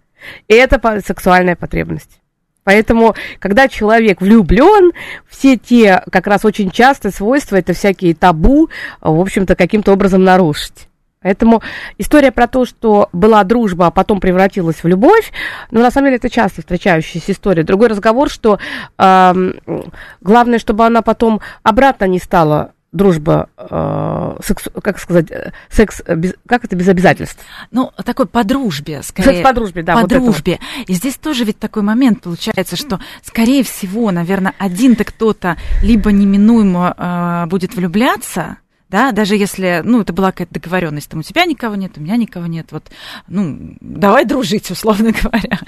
[0.47, 2.21] это сексуальная потребность.
[2.63, 4.93] Поэтому, когда человек влюблен,
[5.27, 8.69] все те как раз очень часто свойства, это всякие табу,
[9.01, 10.87] в общем-то, каким-то образом нарушить.
[11.21, 11.61] Поэтому
[11.97, 15.31] история про то, что была дружба, а потом превратилась в любовь,
[15.71, 17.63] ну, на самом деле, это часто встречающаяся история.
[17.63, 18.59] Другой разговор, что
[18.97, 19.33] э,
[20.21, 26.35] главное, чтобы она потом обратно не стала дружба, э, секс, как сказать, э, секс, без,
[26.47, 27.43] как это без обязательств?
[27.71, 29.37] Ну, такой по дружбе, скорее.
[29.37, 29.95] Секс по дружбе, да.
[29.95, 30.59] По вот дружбе.
[30.77, 30.89] Вот.
[30.89, 36.93] И здесь тоже ведь такой момент получается, что, скорее всего, наверное, один-то кто-то либо неминуемо
[36.95, 38.57] э, будет влюбляться,
[38.93, 42.15] да, даже если, ну, это была какая-то договоренность, там у тебя никого нет, у меня
[42.15, 42.83] никого нет, вот,
[43.27, 45.59] ну, давай дружить, условно говоря,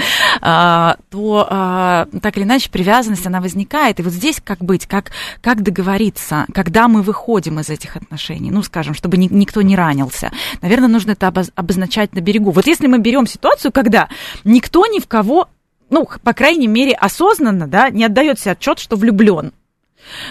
[0.41, 5.09] а, то а, так или иначе привязанность, она возникает, и вот здесь как быть, как,
[5.41, 10.31] как договориться, когда мы выходим из этих отношений, ну, скажем, чтобы ни, никто не ранился,
[10.61, 12.51] наверное, нужно это обозначать на берегу.
[12.51, 14.07] Вот если мы берем ситуацию, когда
[14.43, 15.49] никто ни в кого
[15.89, 19.51] ну, по крайней мере, осознанно, да, не отдает себе отчет, что влюблен.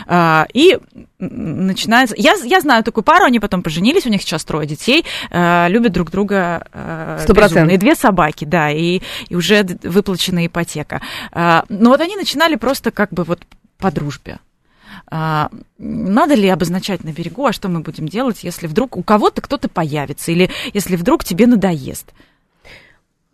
[0.06, 0.78] А, и
[1.18, 2.14] начинается...
[2.18, 5.92] Я, я знаю такую пару, они потом поженились, у них сейчас трое детей, а, любят
[5.92, 7.70] друг друга а, безумно.
[7.70, 11.00] И две собаки, да, и, и уже выплачена ипотека.
[11.34, 13.42] Но вот они начинали просто как бы вот
[13.78, 14.38] по дружбе.
[15.10, 19.68] Надо ли обозначать на берегу, а что мы будем делать, если вдруг у кого-то кто-то
[19.68, 22.12] появится, или если вдруг тебе надоест?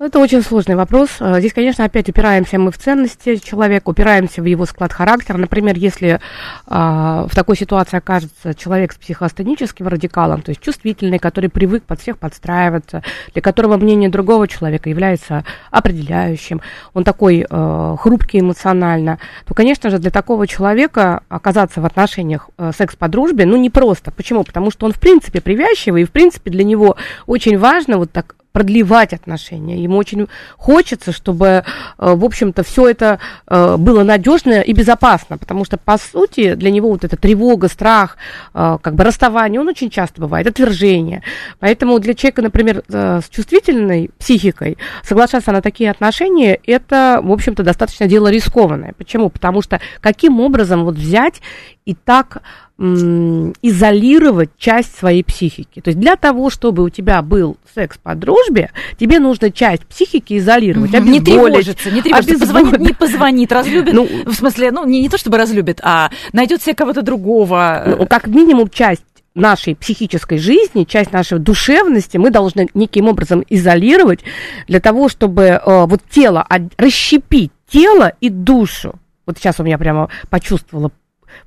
[0.02, 1.10] Это очень сложный вопрос.
[1.20, 5.36] Э, здесь, конечно, опять упираемся мы в ценности человека, упираемся в его склад характера.
[5.36, 6.20] Например, если
[6.66, 12.00] а, в такой ситуации окажется человек с психоастеническим радикалом, то есть чувствительный, который привык под
[12.00, 13.02] всех подстраиваться,
[13.34, 16.62] для которого мнение другого человека является определяющим,
[16.94, 22.72] он такой а, хрупкий эмоционально, то, конечно же, для такого человека оказаться в отношениях а,
[22.72, 24.12] секс по дружбе, ну, непросто.
[24.12, 24.44] Почему?
[24.44, 28.36] Потому что он, в принципе, привязчивый, и, в принципе, для него очень важно вот так
[28.52, 29.82] продлевать отношения.
[29.82, 31.62] Ему очень хочется, чтобы, э,
[31.98, 36.90] в общем-то, все это э, было надежно и безопасно, потому что, по сути, для него
[36.90, 38.16] вот эта тревога, страх,
[38.54, 41.22] э, как бы расставание, он очень часто бывает, отвержение.
[41.58, 48.06] Поэтому для человека, например, с чувствительной психикой соглашаться на такие отношения, это, в общем-то, достаточно
[48.06, 48.94] дело рискованное.
[48.96, 49.30] Почему?
[49.30, 51.40] Потому что каким образом вот взять
[51.84, 52.42] и так
[52.80, 55.80] изолировать часть своей психики.
[55.80, 60.38] То есть для того, чтобы у тебя был секс по дружбе, тебе нужно часть психики
[60.38, 61.04] изолировать, угу.
[61.10, 65.18] Не тревожиться, не тревожиться, позвонит, не позвонит, разлюбит, ну, в смысле, ну, не, не то
[65.18, 67.82] чтобы разлюбит, а найдет себе кого-то другого.
[67.98, 74.20] Ну, как минимум часть нашей психической жизни, часть нашей душевности мы должны неким образом изолировать
[74.68, 76.46] для того, чтобы э, вот тело,
[76.78, 78.94] расщепить тело и душу.
[79.26, 80.90] Вот сейчас у меня прямо почувствовала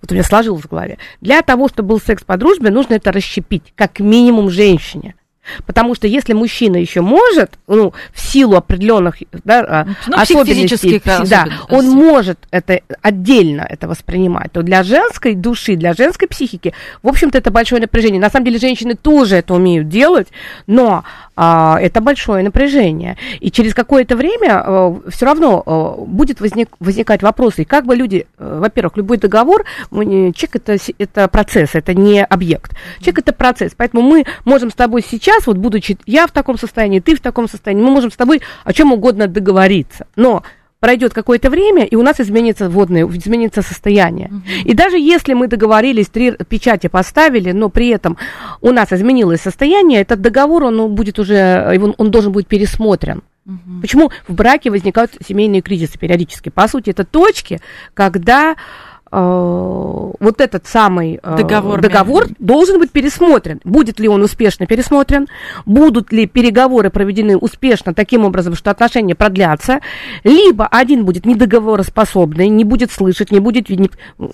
[0.01, 3.11] вот у меня сложилось в голове, для того, чтобы был секс по дружбе, нужно это
[3.11, 5.15] расщепить, как минимум женщине.
[5.65, 11.89] Потому что если мужчина еще может, ну, в силу определенных да, ну, особенностей, да, он
[11.89, 17.51] может это отдельно это воспринимать, то для женской души, для женской психики, в общем-то, это
[17.51, 18.21] большое напряжение.
[18.21, 20.29] На самом деле женщины тоже это умеют делать,
[20.65, 23.17] но а, это большое напряжение.
[23.39, 27.63] И через какое-то время а, все равно а, будет возник, возникать вопросы.
[27.63, 29.65] И как бы люди, а, во-первых, любой договор,
[30.35, 32.73] чек это, это процесс, это не объект.
[33.01, 33.73] Чек это процесс.
[33.75, 37.47] Поэтому мы можем с тобой сейчас, вот будучи я в таком состоянии, ты в таком
[37.47, 40.05] состоянии, мы можем с тобой о чем угодно договориться.
[40.15, 40.43] Но
[40.83, 44.27] пройдет какое-то время, и у нас изменится водное, изменится состояние.
[44.27, 44.69] Угу.
[44.69, 48.17] И даже если мы договорились, три печати поставили, но при этом
[48.59, 53.21] у нас изменилось состояние, этот договор, он будет уже, он, он должен быть пересмотрен.
[53.45, 53.81] Угу.
[53.81, 56.49] Почему в браке возникают семейные кризисы периодически?
[56.49, 57.61] По сути, это точки,
[57.93, 63.59] когда Э, вот этот самый э, договор, договор должен быть пересмотрен.
[63.63, 65.27] Будет ли он успешно пересмотрен?
[65.65, 69.81] Будут ли переговоры проведены успешно таким образом, что отношения продлятся?
[70.23, 73.91] Либо один будет недоговороспособный, не будет слышать, не будет видеть.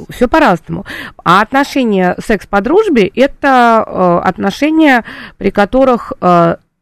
[0.10, 0.86] Все по-разному.
[1.26, 5.04] А отношения секс по дружбе– это э, отношения,
[5.38, 6.13] при которых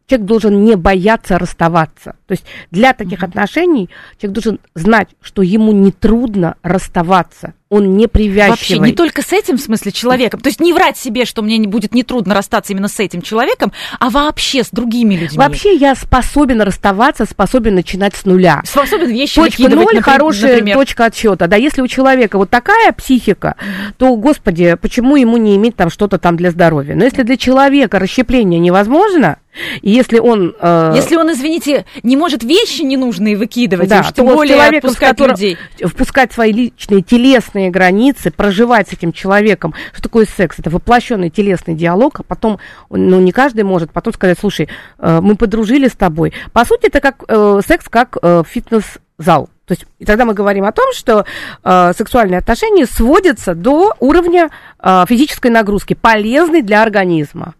[0.07, 2.15] человек должен не бояться расставаться.
[2.27, 3.27] То есть для таких mm-hmm.
[3.27, 8.49] отношений человек должен знать, что ему не трудно расставаться он не привязчивый.
[8.49, 10.39] Вообще, не только с этим, в смысле, человеком.
[10.39, 13.73] То есть не врать себе, что мне не будет нетрудно расстаться именно с этим человеком,
[13.99, 15.37] а вообще с другими людьми.
[15.37, 18.61] Вообще я способен расставаться, способен начинать с нуля.
[18.65, 20.77] Способен вещи Точка ноль, например, хорошая например.
[20.77, 21.47] точка отсчета.
[21.47, 23.55] Да, если у человека вот такая психика,
[23.97, 26.95] то, господи, почему ему не иметь там что-то там для здоровья?
[26.95, 29.37] Но если для человека расщепление невозможно,
[29.81, 30.55] и если он...
[30.59, 30.93] Э...
[30.95, 35.57] Если он, извините, не может вещи ненужные выкидывать, да, что более человеком, отпускать людей.
[35.83, 39.73] Впускать свои личные телесные телесные границы, проживать с этим человеком.
[39.93, 40.59] Что такое секс?
[40.59, 45.35] Это воплощенный телесный диалог, а потом, ну, не каждый может потом сказать, слушай, э, мы
[45.35, 46.33] подружили с тобой.
[46.53, 49.49] По сути, это как э, секс, как э, фитнес-зал.
[49.65, 51.25] То есть, и тогда мы говорим о том, что
[51.63, 57.53] э, сексуальные отношения сводятся до уровня э, физической нагрузки, полезной для организма.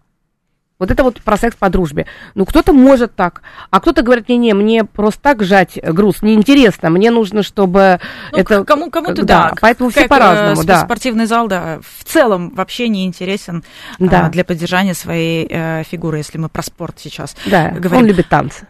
[0.79, 2.05] Вот это вот про секс по дружбе.
[2.35, 7.09] Ну, кто-то может так, а кто-то говорит, не-не, мне просто так жать груз неинтересно, мне
[7.09, 7.99] нужно, чтобы
[8.31, 8.63] ну, это...
[8.63, 9.49] Кому, кому-то да.
[9.49, 9.53] да.
[9.59, 10.81] Поэтому как, все по-разному, да.
[10.81, 13.63] Спортивный зал, да, в целом вообще не интересен
[13.97, 14.27] да.
[14.27, 17.69] а, для поддержания своей э, фигуры, если мы про спорт сейчас да.
[17.71, 17.97] говорим.
[17.97, 18.67] он любит танцы.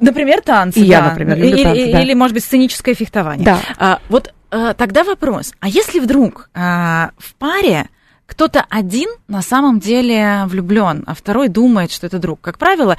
[0.00, 0.80] Например, танцы.
[0.80, 0.88] И да.
[0.88, 2.02] я, например, люблю или, танцы, да.
[2.02, 3.44] или, может быть, сценическое фехтование.
[3.44, 3.58] Да.
[3.78, 7.88] А, вот а, тогда вопрос, а если вдруг а, в паре
[8.26, 12.40] кто-то один на самом деле влюблен, а второй думает, что это друг.
[12.40, 12.96] Как правило,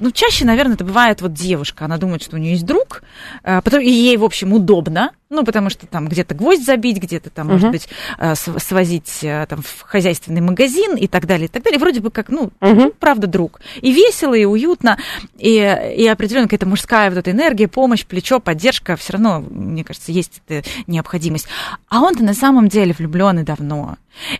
[0.00, 3.02] ну, чаще, наверное, это бывает вот девушка, она думает, что у нее есть друг,
[3.44, 7.30] а, потом, и ей, в общем, удобно, ну, потому что там где-то гвоздь забить, где-то
[7.30, 7.52] там, uh-huh.
[7.52, 11.78] может быть, а, свозить а, там в хозяйственный магазин и так далее, и так далее.
[11.78, 12.94] Вроде бы как, ну, uh-huh.
[12.98, 13.60] правда, друг.
[13.80, 14.98] И весело, и уютно,
[15.38, 15.54] и,
[15.96, 20.42] и определенно какая-то мужская вот эта энергия, помощь, плечо, поддержка, все равно, мне кажется, есть
[20.48, 21.46] эта необходимость.
[21.88, 23.98] А он-то на самом деле влюбленный давно.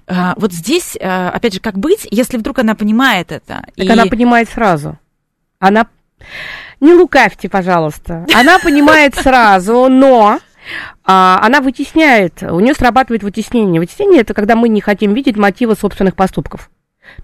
[0.08, 3.64] Вот здесь, опять же, как быть, если вдруг она понимает это?
[3.76, 3.88] Так и...
[3.88, 4.98] она понимает сразу.
[5.60, 5.86] Она...
[6.80, 8.26] Не лукавьте, пожалуйста.
[8.34, 10.40] Она понимает сразу, но
[11.04, 13.80] а, она вытесняет, у нее срабатывает вытеснение.
[13.80, 16.70] Вытеснение это когда мы не хотим видеть мотива собственных поступков.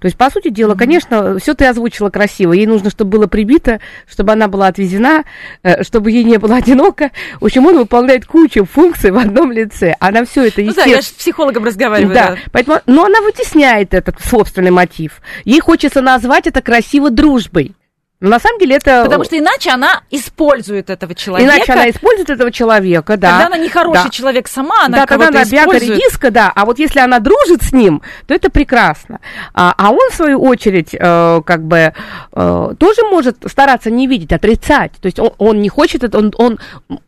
[0.01, 2.53] То есть, по сути дела, конечно, все ты озвучила красиво.
[2.53, 5.25] Ей нужно, чтобы было прибито, чтобы она была отвезена,
[5.63, 7.13] э, чтобы ей не было одиноко.
[7.41, 9.95] В общем, он выполняет кучу функций в одном лице.
[10.01, 10.87] Она все это, естественно...
[10.87, 12.15] Ну да, я же с психологом разговариваю.
[12.15, 12.37] Да, да.
[12.53, 15.23] Поэтому, но она вытесняет этот собственный мотив.
[15.45, 17.75] Ей хочется назвать это красиво дружбой.
[18.19, 19.05] Но на самом деле это...
[19.05, 21.55] Потому что иначе она использует этого человека.
[21.55, 23.33] Иначе она использует этого человека, да.
[23.33, 24.11] Когда она не хороший да.
[24.11, 26.51] человек сама, она Да, когда она бяка редиска, да.
[26.55, 29.21] А вот если она дружит с ним, то это прекрасно.
[29.53, 31.93] А, а он, в свою очередь, э, как бы
[32.33, 34.93] э, тоже может стараться не видеть, отрицать.
[34.93, 36.59] То есть он, он не хочет это, он, он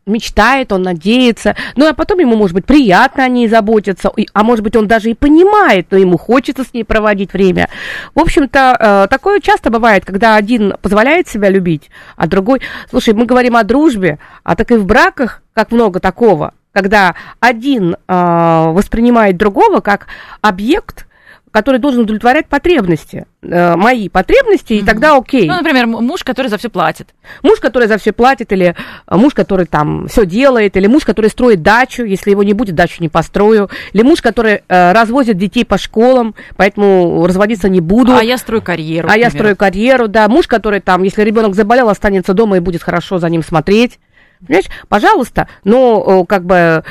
[0.05, 1.57] мечтает, он надеется.
[1.77, 4.13] Ну, а потом ему, может быть, приятно о ней заботиться.
[4.35, 7.71] А может быть, он даже и понимает, но ему хочется с ней проводить время.
[8.15, 12.61] В общем-то, э, такое часто бывает, когда один позволяет позволяет себя любить, а другой...
[12.91, 17.95] Слушай, мы говорим о дружбе, а так и в браках как много такого, когда один
[17.95, 20.09] э, воспринимает другого как
[20.41, 21.07] объект,
[21.51, 25.47] который должен удовлетворять потребности, э, мои потребности, и тогда окей.
[25.49, 27.09] Ну, например, муж, который за все платит.
[27.43, 28.75] Муж, который за все платит, или
[29.07, 32.75] э, муж, который там все делает, или муж, который строит дачу, если его не будет,
[32.75, 38.15] дачу не построю, или муж, который э, развозит детей по школам, поэтому разводиться не буду.
[38.17, 39.09] А я строю карьеру.
[39.09, 39.27] А например.
[39.27, 40.29] я строю карьеру, да.
[40.29, 43.99] Муж, который там, если ребенок заболел, останется дома и будет хорошо за ним смотреть.
[44.47, 46.85] Понимаешь, пожалуйста, но как бы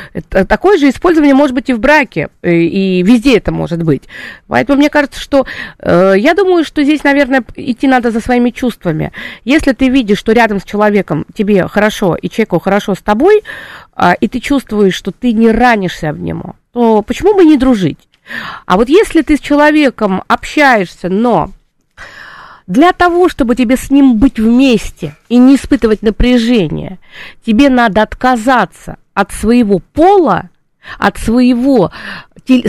[0.48, 4.04] такое же использование может быть и в браке, и везде это может быть.
[4.48, 5.46] Поэтому мне кажется, что
[5.80, 9.12] э, я думаю, что здесь, наверное, идти надо за своими чувствами.
[9.46, 13.44] Если ты видишь, что рядом с человеком тебе хорошо, и человеку хорошо с тобой,
[13.96, 18.00] э, и ты чувствуешь, что ты не ранишься об нему, то почему бы не дружить?
[18.66, 21.52] А вот если ты с человеком общаешься, но
[22.68, 27.00] для того, чтобы тебе с ним быть вместе и не испытывать напряжение,
[27.46, 30.50] тебе надо отказаться от своего пола,
[31.00, 31.92] от своего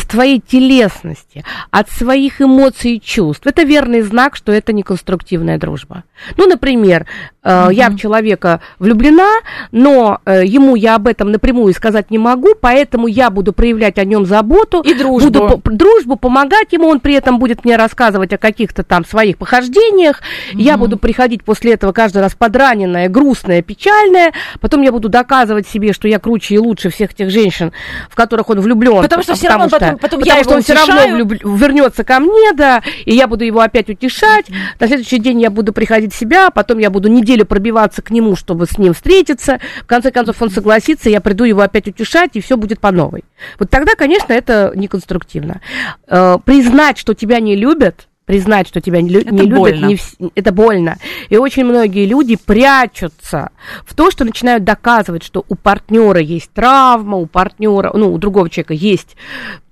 [0.09, 3.47] твоей телесности, от своих эмоций и чувств.
[3.47, 6.05] Это верный знак, что это не конструктивная дружба.
[6.37, 7.07] Ну, например,
[7.43, 7.71] угу.
[7.71, 9.41] я в человека влюблена,
[9.73, 14.05] но э, ему я об этом напрямую сказать не могу, поэтому я буду проявлять о
[14.05, 14.81] нем заботу.
[14.81, 15.31] И дружбу.
[15.31, 19.39] Буду по- дружбу, помогать ему, он при этом будет мне рассказывать о каких-то там своих
[19.39, 20.21] похождениях.
[20.53, 20.61] Угу.
[20.61, 24.33] Я буду приходить после этого каждый раз подраненная, грустная, печальная.
[24.61, 27.73] Потом я буду доказывать себе, что я круче и лучше всех тех женщин,
[28.11, 29.03] в которых он влюблен.
[29.03, 31.33] Потому что все равно что, потом, потом потому я что он все равно влюб...
[31.45, 34.47] вернется ко мне, да, и я буду его опять утешать.
[34.81, 38.37] На следующий день я буду приходить в себя, потом я буду неделю пробиваться к нему,
[38.37, 39.61] чтобы с ним встретиться.
[39.83, 43.25] В конце концов он согласится, я приду его опять утешать, и все будет по новой.
[43.59, 45.61] Вот тогда, конечно, это неконструктивно.
[46.09, 50.03] Э, признать, что тебя не любят, признать, что тебя не, это не любят, не в...
[50.35, 50.99] это больно.
[51.31, 53.53] И очень многие люди прячутся
[53.87, 58.51] в то, что начинают доказывать, что у партнера есть травма, у партнера, ну, у другого
[58.51, 59.17] человека есть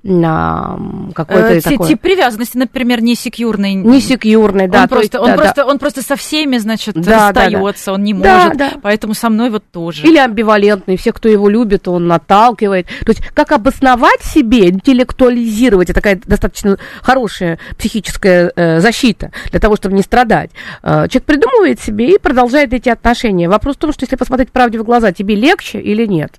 [0.07, 1.89] какой-то э, такой...
[1.89, 3.75] Тип привязанности, например, несекьюрный.
[3.75, 4.83] Несекьюрный, да.
[4.83, 5.67] Он, просто, есть, он, да, просто, да.
[5.67, 7.93] он просто со всеми, значит, да, расстается, да, да.
[7.95, 8.73] он не может, да, да.
[8.83, 10.07] поэтому со мной вот тоже.
[10.07, 12.87] Или амбивалентный, все, кто его любит, он наталкивает.
[13.05, 19.77] То есть как обосновать себе, интеллектуализировать, это такая достаточно хорошая психическая э, защита для того,
[19.77, 20.51] чтобы не страдать.
[20.83, 23.49] Э, человек придумывает себе и продолжает эти отношения.
[23.49, 26.33] Вопрос в том, что если посмотреть правде в глаза, тебе легче или нет?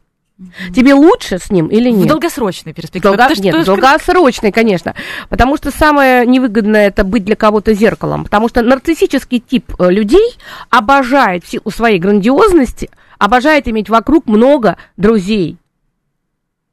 [0.75, 2.05] Тебе лучше с ним или нет?
[2.05, 3.15] В долгосрочной перспективе.
[3.15, 3.33] Долго...
[3.41, 4.93] Нет, в долгосрочной, конечно.
[5.29, 8.23] Потому что самое невыгодное это быть для кого-то зеркалом.
[8.23, 10.37] Потому что нарциссический тип э, людей
[10.69, 15.57] обожает силу своей грандиозности, обожает иметь вокруг много друзей.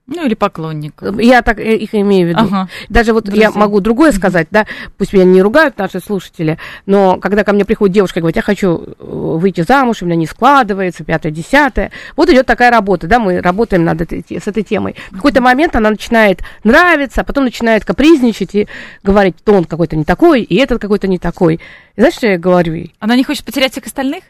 [0.07, 1.19] Ну, или поклонников.
[1.19, 2.41] Я так э, их имею в виду.
[2.41, 2.69] Ага.
[2.91, 3.45] Даже вот Друзья.
[3.45, 4.67] я могу другое сказать, да,
[4.99, 8.43] пусть меня не ругают наши слушатели, но когда ко мне приходит девушка и говорит, я
[8.43, 13.19] хочу э, выйти замуж, у меня не складывается, пятое, десятое, вот идет такая работа, да,
[13.19, 14.95] мы работаем над этой, с этой темой.
[15.11, 18.69] В какой-то момент она начинает нравиться, а потом начинает капризничать и
[19.03, 21.55] говорить, то он какой-то не такой, и этот какой-то не такой.
[21.97, 22.95] И знаешь, что я говорю ей?
[22.99, 24.25] Она не хочет потерять всех остальных?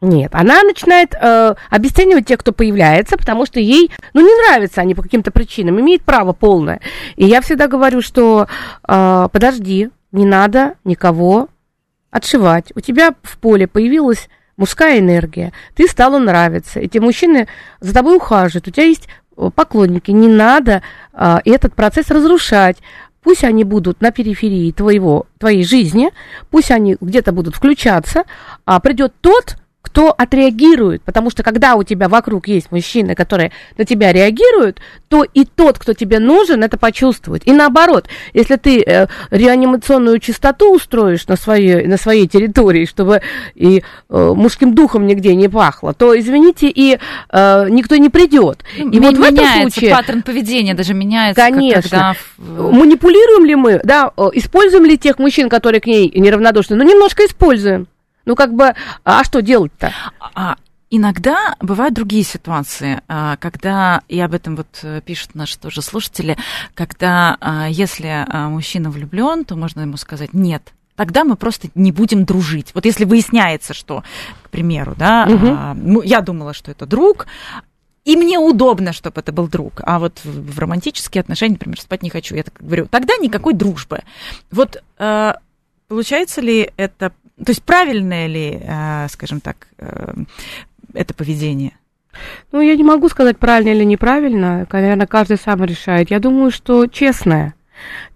[0.00, 4.94] Нет, она начинает э, обесценивать тех, кто появляется, потому что ей, ну, не нравятся они
[4.94, 6.80] по каким-то причинам, имеет право полное.
[7.16, 8.46] И я всегда говорю, что
[8.88, 11.48] э, подожди, не надо никого
[12.10, 12.72] отшивать.
[12.74, 17.46] У тебя в поле появилась мужская энергия, ты стала нравиться, эти мужчины
[17.80, 20.82] за тобой ухаживают, у тебя есть э, поклонники, не надо
[21.12, 22.78] э, этот процесс разрушать.
[23.22, 26.10] Пусть они будут на периферии твоего, твоей жизни,
[26.48, 28.24] пусть они где-то будут включаться,
[28.64, 33.84] а придет тот, кто отреагирует, потому что когда у тебя вокруг есть мужчины, которые на
[33.84, 34.78] тебя реагируют,
[35.08, 37.46] то и тот, кто тебе нужен, это почувствует.
[37.46, 43.22] И наоборот, если ты э, реанимационную чистоту устроишь на своей, на своей территории, чтобы
[43.54, 46.98] и э, мужским духом нигде не пахло, то, извините, и
[47.30, 48.62] э, никто не придет.
[48.78, 49.94] Ну, и вот в этом случае...
[49.94, 51.42] паттерн поведения даже меняется.
[51.42, 52.14] Конечно.
[52.36, 52.70] Когда...
[52.70, 56.76] Манипулируем ли мы, да, э, используем ли тех мужчин, которые к ней неравнодушны?
[56.76, 57.88] Ну, немножко используем.
[58.24, 59.92] Ну, как бы, а что делать-то?
[60.34, 60.56] А,
[60.92, 66.36] Иногда бывают другие ситуации, а, когда, и об этом вот э, пишут наши тоже слушатели,
[66.74, 71.92] когда а, если а, мужчина влюблен, то можно ему сказать нет, тогда мы просто не
[71.92, 72.72] будем дружить.
[72.74, 74.02] Вот если выясняется, что,
[74.42, 76.02] к примеру, да, угу.
[76.02, 77.28] я думала, что это друг,
[78.04, 79.82] и мне удобно, чтобы это был друг.
[79.84, 82.34] А вот в романтические отношения, например, спать не хочу.
[82.34, 84.00] Я так говорю, тогда никакой дружбы.
[84.50, 84.82] Вот
[85.86, 87.12] получается ли это
[87.44, 90.14] то есть правильное ли, э, скажем так, э,
[90.94, 91.72] это поведение?
[92.52, 94.66] Ну, я не могу сказать, правильно или неправильно.
[94.70, 96.10] Наверное, каждый сам решает.
[96.10, 97.54] Я думаю, что честное.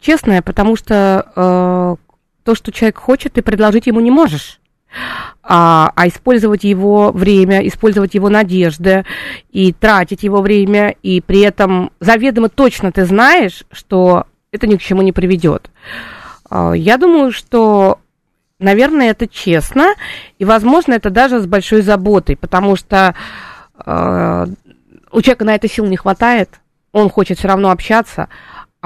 [0.01, 1.97] Честное, потому что э,
[2.45, 4.61] то, что человек хочет, ты предложить ему не можешь.
[5.43, 9.05] А, а использовать его время, использовать его надежды
[9.51, 14.83] и тратить его время, и при этом заведомо точно ты знаешь, что это ни к
[14.83, 15.70] чему не приведет.
[16.49, 17.99] А, я думаю, что
[18.65, 19.95] наверное, это честно,
[20.39, 23.15] и, возможно, это даже с большой заботой, потому что
[23.85, 24.47] э,
[25.12, 26.61] у человека на это сил не хватает,
[26.91, 28.29] он хочет все равно общаться,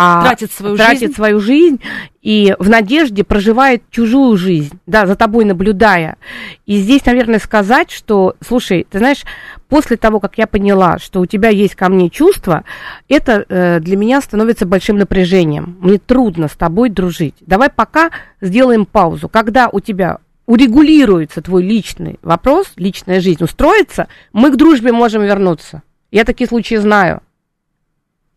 [0.01, 1.15] а тратит свою тратит жизнь.
[1.15, 1.81] свою жизнь
[2.23, 6.19] и в надежде проживает чужую жизнь, да, за тобой наблюдая.
[6.67, 9.25] И здесь, наверное, сказать, что, слушай, ты знаешь,
[9.69, 12.63] после того, как я поняла, что у тебя есть ко мне чувства,
[13.09, 15.77] это э, для меня становится большим напряжением.
[15.81, 17.35] Мне трудно с тобой дружить.
[17.41, 19.29] Давай пока сделаем паузу.
[19.29, 25.83] Когда у тебя урегулируется твой личный вопрос, личная жизнь устроится, мы к дружбе можем вернуться.
[26.13, 27.21] Я такие случаи знаю.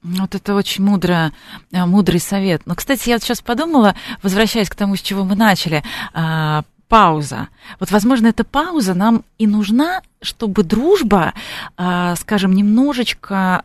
[0.04, 1.32] Вот это очень мудро,
[1.72, 2.64] э, мудрый совет.
[2.66, 5.84] Но, кстати, я сейчас подумала, возвращаясь к тому, с чего мы начали,
[6.14, 7.48] а, пауза.
[7.80, 11.34] Вот, возможно, эта пауза нам и нужна, чтобы дружба,
[11.78, 13.64] а, скажем, немножечко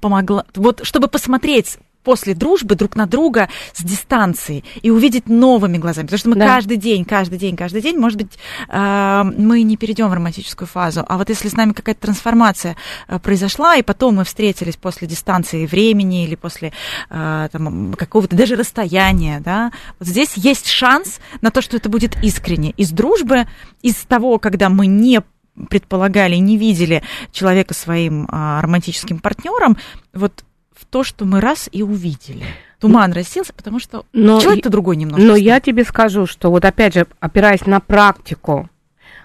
[0.00, 6.06] помогла, вот, чтобы посмотреть после дружбы друг на друга с дистанции и увидеть новыми глазами.
[6.06, 6.46] Потому что мы да.
[6.46, 8.38] каждый день, каждый день, каждый день, может быть,
[8.68, 11.04] э, мы не перейдем в романтическую фазу.
[11.06, 12.76] А вот если с нами какая-то трансформация
[13.08, 16.72] э, произошла, и потом мы встретились после дистанции времени или после
[17.10, 22.16] э, там, какого-то даже расстояния, да, вот здесь есть шанс на то, что это будет
[22.22, 22.70] искренне.
[22.72, 23.46] Из дружбы,
[23.82, 25.22] из того, когда мы не
[25.68, 29.76] предполагали, не видели человека своим а, романтическим партнером,
[30.14, 30.44] вот
[30.74, 32.44] в то, что мы раз и увидели.
[32.78, 35.24] Туман ну, рассеялся, потому что но, человек-то другой немножко.
[35.24, 38.68] Но я тебе скажу, что вот опять же, опираясь на практику,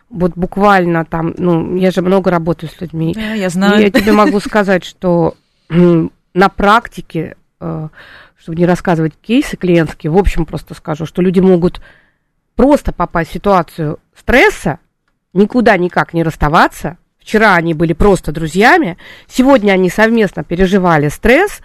[0.10, 3.14] вот буквально там, ну, я же много работаю с людьми.
[3.16, 3.82] Да, я знаю.
[3.82, 5.36] Я тебе могу сказать, что
[5.70, 7.90] на практике, э,
[8.38, 11.82] чтобы не рассказывать кейсы клиентские, в общем, просто скажу, что люди могут
[12.56, 14.80] просто попасть в ситуацию стресса,
[15.34, 18.98] никуда никак не расставаться, Вчера они были просто друзьями,
[19.28, 21.60] сегодня они совместно переживали стресс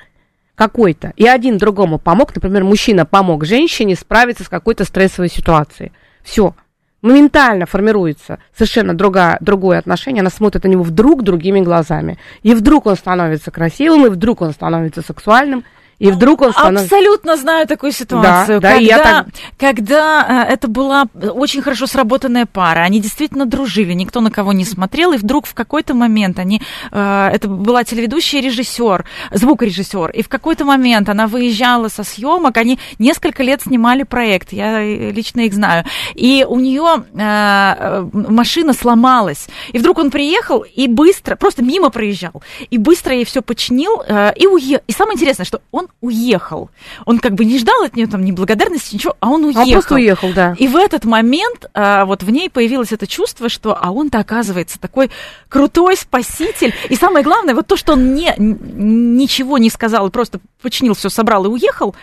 [0.56, 5.92] какой-то, и один другому помог, например, мужчина помог женщине справиться с какой-то стрессовой ситуацией.
[6.24, 6.56] Все,
[7.00, 12.18] моментально формируется совершенно другая, другое отношение, она смотрит на него вдруг другими глазами.
[12.42, 15.62] И вдруг он становится красивым, и вдруг он становится сексуальным,
[16.02, 16.96] и вдруг он становится...
[16.96, 18.60] Абсолютно знаю такую ситуацию.
[18.60, 19.26] Да, да, когда, я так...
[19.56, 24.64] когда э, это была очень хорошо сработанная пара, они действительно дружили, никто на кого не
[24.64, 26.60] смотрел, и вдруг в какой-то момент они...
[26.90, 32.80] Э, это была телеведущая режиссер, звукорежиссер, и в какой-то момент она выезжала со съемок, они
[32.98, 35.84] несколько лет снимали проект, я лично их знаю,
[36.14, 42.42] и у нее э, машина сломалась, и вдруг он приехал и быстро, просто мимо проезжал,
[42.70, 44.02] и быстро ей все починил,
[44.34, 44.82] и уехал.
[44.88, 46.70] И самое интересное, что он уехал.
[47.06, 49.62] Он как бы не ждал от нее там ни благодарности, ничего, а он уехал.
[49.62, 50.54] Он просто уехал, да.
[50.58, 54.80] И в этот момент а, вот в ней появилось это чувство, что а он-то оказывается
[54.80, 55.10] такой
[55.48, 56.74] крутой спаситель.
[56.88, 61.08] И самое главное, вот то, что он не, ничего не сказал и просто починил все,
[61.08, 61.94] собрал и уехал,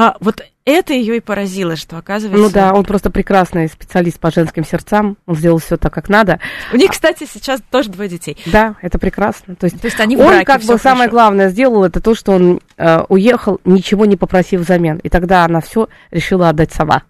[0.00, 2.40] а, вот это ее и поразило, что оказывается...
[2.40, 5.16] Ну да, он просто прекрасный специалист по женским сердцам.
[5.26, 6.38] Он сделал все так, как надо.
[6.72, 8.36] У них, кстати, сейчас тоже двое детей.
[8.46, 9.56] Да, это прекрасно.
[9.56, 11.10] То есть, То есть они в он браке, как бы самое хорошо.
[11.10, 14.98] главное сделал, это то, что он э, уехал, ничего не попросив взамен.
[14.98, 17.02] И тогда она все решила отдать сама.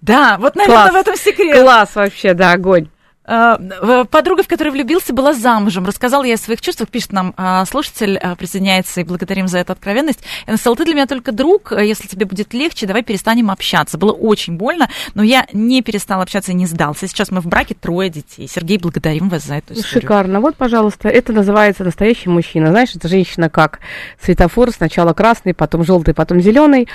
[0.00, 0.92] Да, вот, наверное, Класс.
[0.92, 1.60] в этом секрет.
[1.60, 2.90] Класс вообще, да, огонь.
[3.26, 5.84] В- Подруга, в которой влюбился, была замужем.
[5.84, 9.72] Рассказала я о своих чувствах, пишет нам а, слушатель, а, присоединяется, и благодарим за эту
[9.72, 10.20] откровенность.
[10.46, 13.98] Сказала, ты для меня только друг, если тебе будет легче, давай перестанем общаться.
[13.98, 17.06] Было очень больно, но я не перестал общаться и не сдался.
[17.06, 18.48] Сейчас мы в браке, трое детей.
[18.48, 20.00] Сергей, благодарим вас за эту историю.
[20.02, 20.40] Шикарно.
[20.40, 22.70] Вот, пожалуйста, это называется настоящий мужчина.
[22.70, 23.80] Знаешь, это женщина как
[24.20, 26.88] светофор, сначала красный, потом желтый, потом зеленый.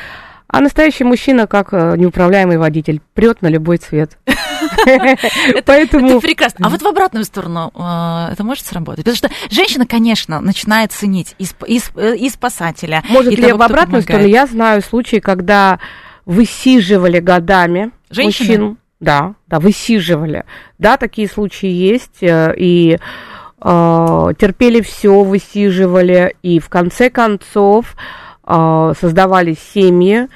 [0.47, 4.17] А настоящий мужчина как э, неуправляемый водитель, прет на любой цвет.
[5.65, 6.67] Поэтому Это прекрасно.
[6.67, 9.05] А вот в обратную сторону э, это может сработать?
[9.05, 13.03] Потому что женщина, конечно, начинает ценить и, сп- и сп- и спасателя.
[13.09, 14.27] Может ли в обратную сторону?
[14.27, 15.79] Я знаю случаи, когда
[16.25, 17.91] высиживали годами
[18.25, 18.77] мужчин.
[18.99, 20.45] Да, да, высиживали.
[20.79, 22.21] Да, такие случаи есть.
[22.23, 22.97] э, И
[23.61, 26.36] э, терпели все, высиживали.
[26.41, 27.95] И в конце концов
[28.47, 30.27] э, создавались семьи.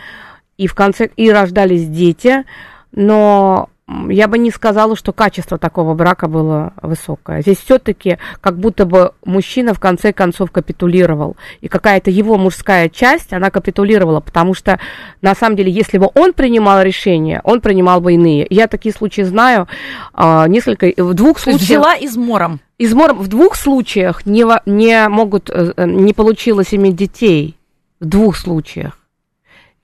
[0.57, 2.43] И в конце и рождались дети.
[2.91, 3.69] Но
[4.09, 7.41] я бы не сказала, что качество такого брака было высокое.
[7.41, 11.37] Здесь все-таки как будто бы мужчина в конце концов капитулировал.
[11.61, 14.79] И какая-то его мужская часть, она капитулировала, потому что
[15.21, 18.45] на самом деле, если бы он принимал решения, он принимал бы иные.
[18.49, 19.67] Я такие случаи знаю.
[20.13, 21.61] а, несколько, в двух случаях...
[21.61, 22.59] взяла измором.
[22.77, 27.57] Измором в двух случаях не, не могут, э, э, не получилось иметь детей.
[27.99, 28.97] В двух случаях.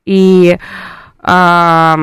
[0.06, 0.58] И
[1.20, 1.98] а,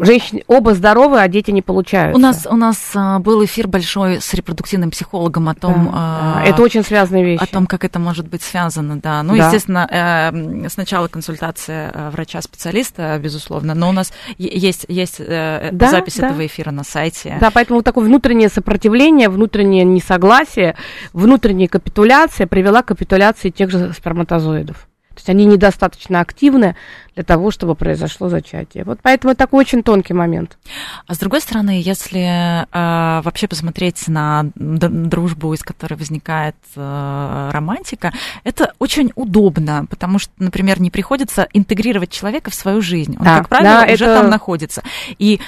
[0.00, 2.16] женщины оба здоровы, а дети не получаются.
[2.18, 5.90] У нас, у нас а, был эфир большой с репродуктивным психологом о Да, том, да.
[5.94, 7.42] а, это очень связанные вещи.
[7.42, 9.22] о том, как это может быть связано, да.
[9.22, 9.46] Ну, Да.
[9.46, 16.16] естественно, э, сначала консультация э, врача-специалиста, безусловно, но у нас есть, есть э, Да, запись
[16.16, 16.28] да.
[16.28, 17.36] этого эфира на сайте.
[17.40, 20.76] Да, поэтому такое внутреннее сопротивление, внутреннее несогласие,
[21.12, 24.88] внутренняя капитуляция привела к капитуляции тех же сперматозоидов.
[25.16, 26.76] То есть они недостаточно активны
[27.14, 28.84] для того, чтобы произошло зачатие.
[28.84, 30.58] Вот поэтому это такой очень тонкий момент.
[31.06, 38.12] А с другой стороны, если э, вообще посмотреть на дружбу, из которой возникает э, романтика,
[38.44, 43.16] это очень удобно, потому что, например, не приходится интегрировать человека в свою жизнь.
[43.18, 44.82] Он, Да, как правило, да, уже это- там находится.
[45.18, 45.40] И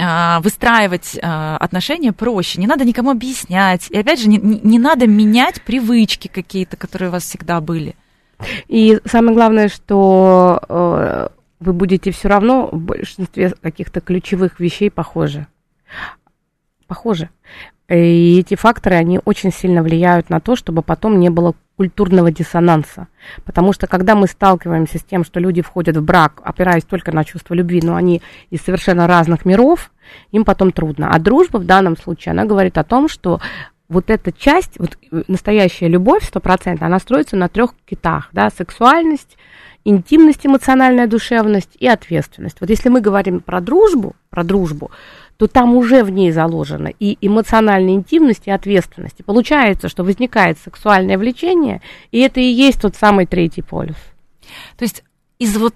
[0.00, 3.88] а, выстраивать а, отношения проще, не надо никому объяснять.
[3.90, 7.94] И опять же, не- не надо менять привычки какие-то, которые у вас всегда были.
[8.68, 11.28] И самое главное, что э,
[11.60, 15.46] вы будете все равно в большинстве каких-то ключевых вещей похожи.
[16.86, 17.30] Похожи.
[17.88, 23.08] И эти факторы, они очень сильно влияют на то, чтобы потом не было культурного диссонанса.
[23.44, 27.24] Потому что когда мы сталкиваемся с тем, что люди входят в брак, опираясь только на
[27.24, 29.90] чувство любви, но они из совершенно разных миров,
[30.30, 31.10] им потом трудно.
[31.10, 33.40] А дружба в данном случае, она говорит о том, что
[33.88, 39.36] вот эта часть, вот э, настоящая любовь, стопроцентная, она строится на трех китах, да, сексуальность,
[39.84, 42.56] интимность, эмоциональная душевность и ответственность.
[42.60, 44.90] Вот если мы говорим про дружбу, про дружбу,
[45.36, 49.20] то там уже в ней заложена и эмоциональная интимность, и ответственность.
[49.20, 51.82] И получается, что возникает сексуальное влечение,
[52.12, 53.96] и это и есть тот самый третий полюс.
[54.76, 55.02] То есть
[55.38, 55.74] из вот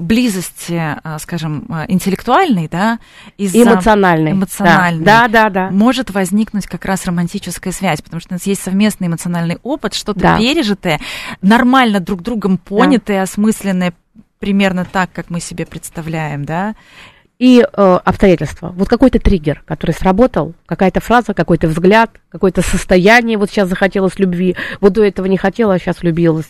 [0.00, 2.98] близости, э, скажем, э, интеллектуальной, да,
[3.36, 4.32] из И эмоциональный.
[4.32, 5.04] эмоциональной.
[5.04, 5.70] Да, да, да.
[5.70, 10.20] может возникнуть как раз романтическая связь, потому что у нас есть совместный эмоциональный опыт, что-то
[10.20, 10.38] Да.
[10.38, 10.98] пережитое,
[11.42, 13.92] нормально друг другом понятое, осмысленное
[14.38, 16.74] примерно так, как мы себе представляем, да.
[17.38, 18.68] И э, обстоятельства.
[18.68, 23.36] Вот какой-то триггер, который сработал, какая-то фраза, какой-то взгляд, какое-то состояние.
[23.38, 26.46] Вот сейчас захотелось любви, вот до этого не хотела, а сейчас влюбилась.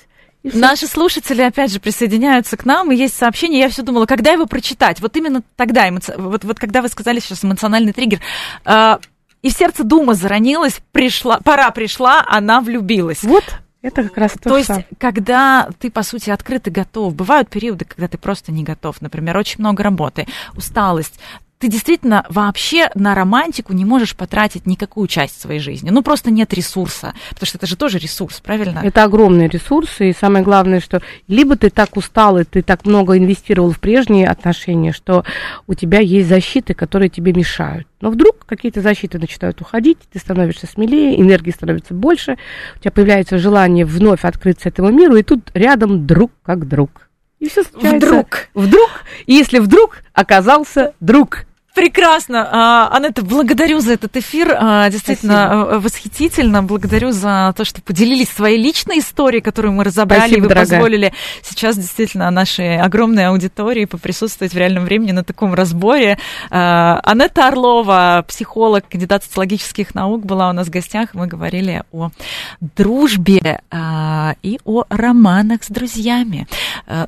[0.52, 4.46] Наши слушатели опять же присоединяются к нам, и есть сообщение, я все думала, когда его
[4.46, 5.00] прочитать.
[5.00, 8.20] Вот именно тогда, эмоци- вот, вот когда вы сказали сейчас эмоциональный триггер,
[8.66, 8.98] э,
[9.40, 13.22] и в сердце дума заронилась, пришла, пора пришла, она влюбилась.
[13.22, 13.44] Вот,
[13.80, 14.86] это как раз то, То есть, самое.
[14.98, 19.36] когда ты, по сути, открыт и готов, бывают периоды, когда ты просто не готов, например,
[19.38, 21.18] очень много работы, усталость,
[21.58, 25.90] ты действительно вообще на романтику не можешь потратить никакую часть своей жизни.
[25.90, 28.80] Ну, просто нет ресурса, потому что это же тоже ресурс, правильно?
[28.82, 33.16] Это огромные ресурсы, и самое главное, что либо ты так устал, и ты так много
[33.16, 35.24] инвестировал в прежние отношения, что
[35.66, 37.86] у тебя есть защиты, которые тебе мешают.
[38.00, 42.36] Но вдруг какие-то защиты начинают уходить, ты становишься смелее, энергии становится больше,
[42.76, 47.08] у тебя появляется желание вновь открыться этому миру, и тут рядом друг как друг.
[47.44, 48.08] И все случается.
[48.08, 48.48] Вдруг.
[48.54, 48.90] Вдруг.
[49.26, 51.44] И если вдруг оказался друг.
[51.74, 52.48] Прекрасно.
[52.52, 54.56] А, Анетта, благодарю за этот эфир.
[54.56, 55.80] А, действительно Спасибо.
[55.80, 56.62] восхитительно.
[56.62, 60.20] Благодарю за то, что поделились своей личной историей, которую мы разобрали.
[60.20, 60.78] Спасибо, вы дорогая.
[60.78, 61.12] позволили
[61.42, 66.16] сейчас действительно нашей огромной аудитории поприсутствовать в реальном времени на таком разборе.
[66.48, 71.08] А, Анетта Орлова, психолог, кандидат социологических наук, была у нас в гостях.
[71.12, 72.10] Мы говорили о
[72.60, 73.62] дружбе
[74.42, 76.46] и о романах с друзьями.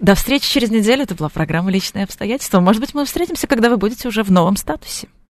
[0.00, 1.04] До встречи через неделю.
[1.04, 2.58] Это была программа «Личные обстоятельства».
[2.58, 5.08] Может быть, мы встретимся, когда вы будете уже в новом статусе.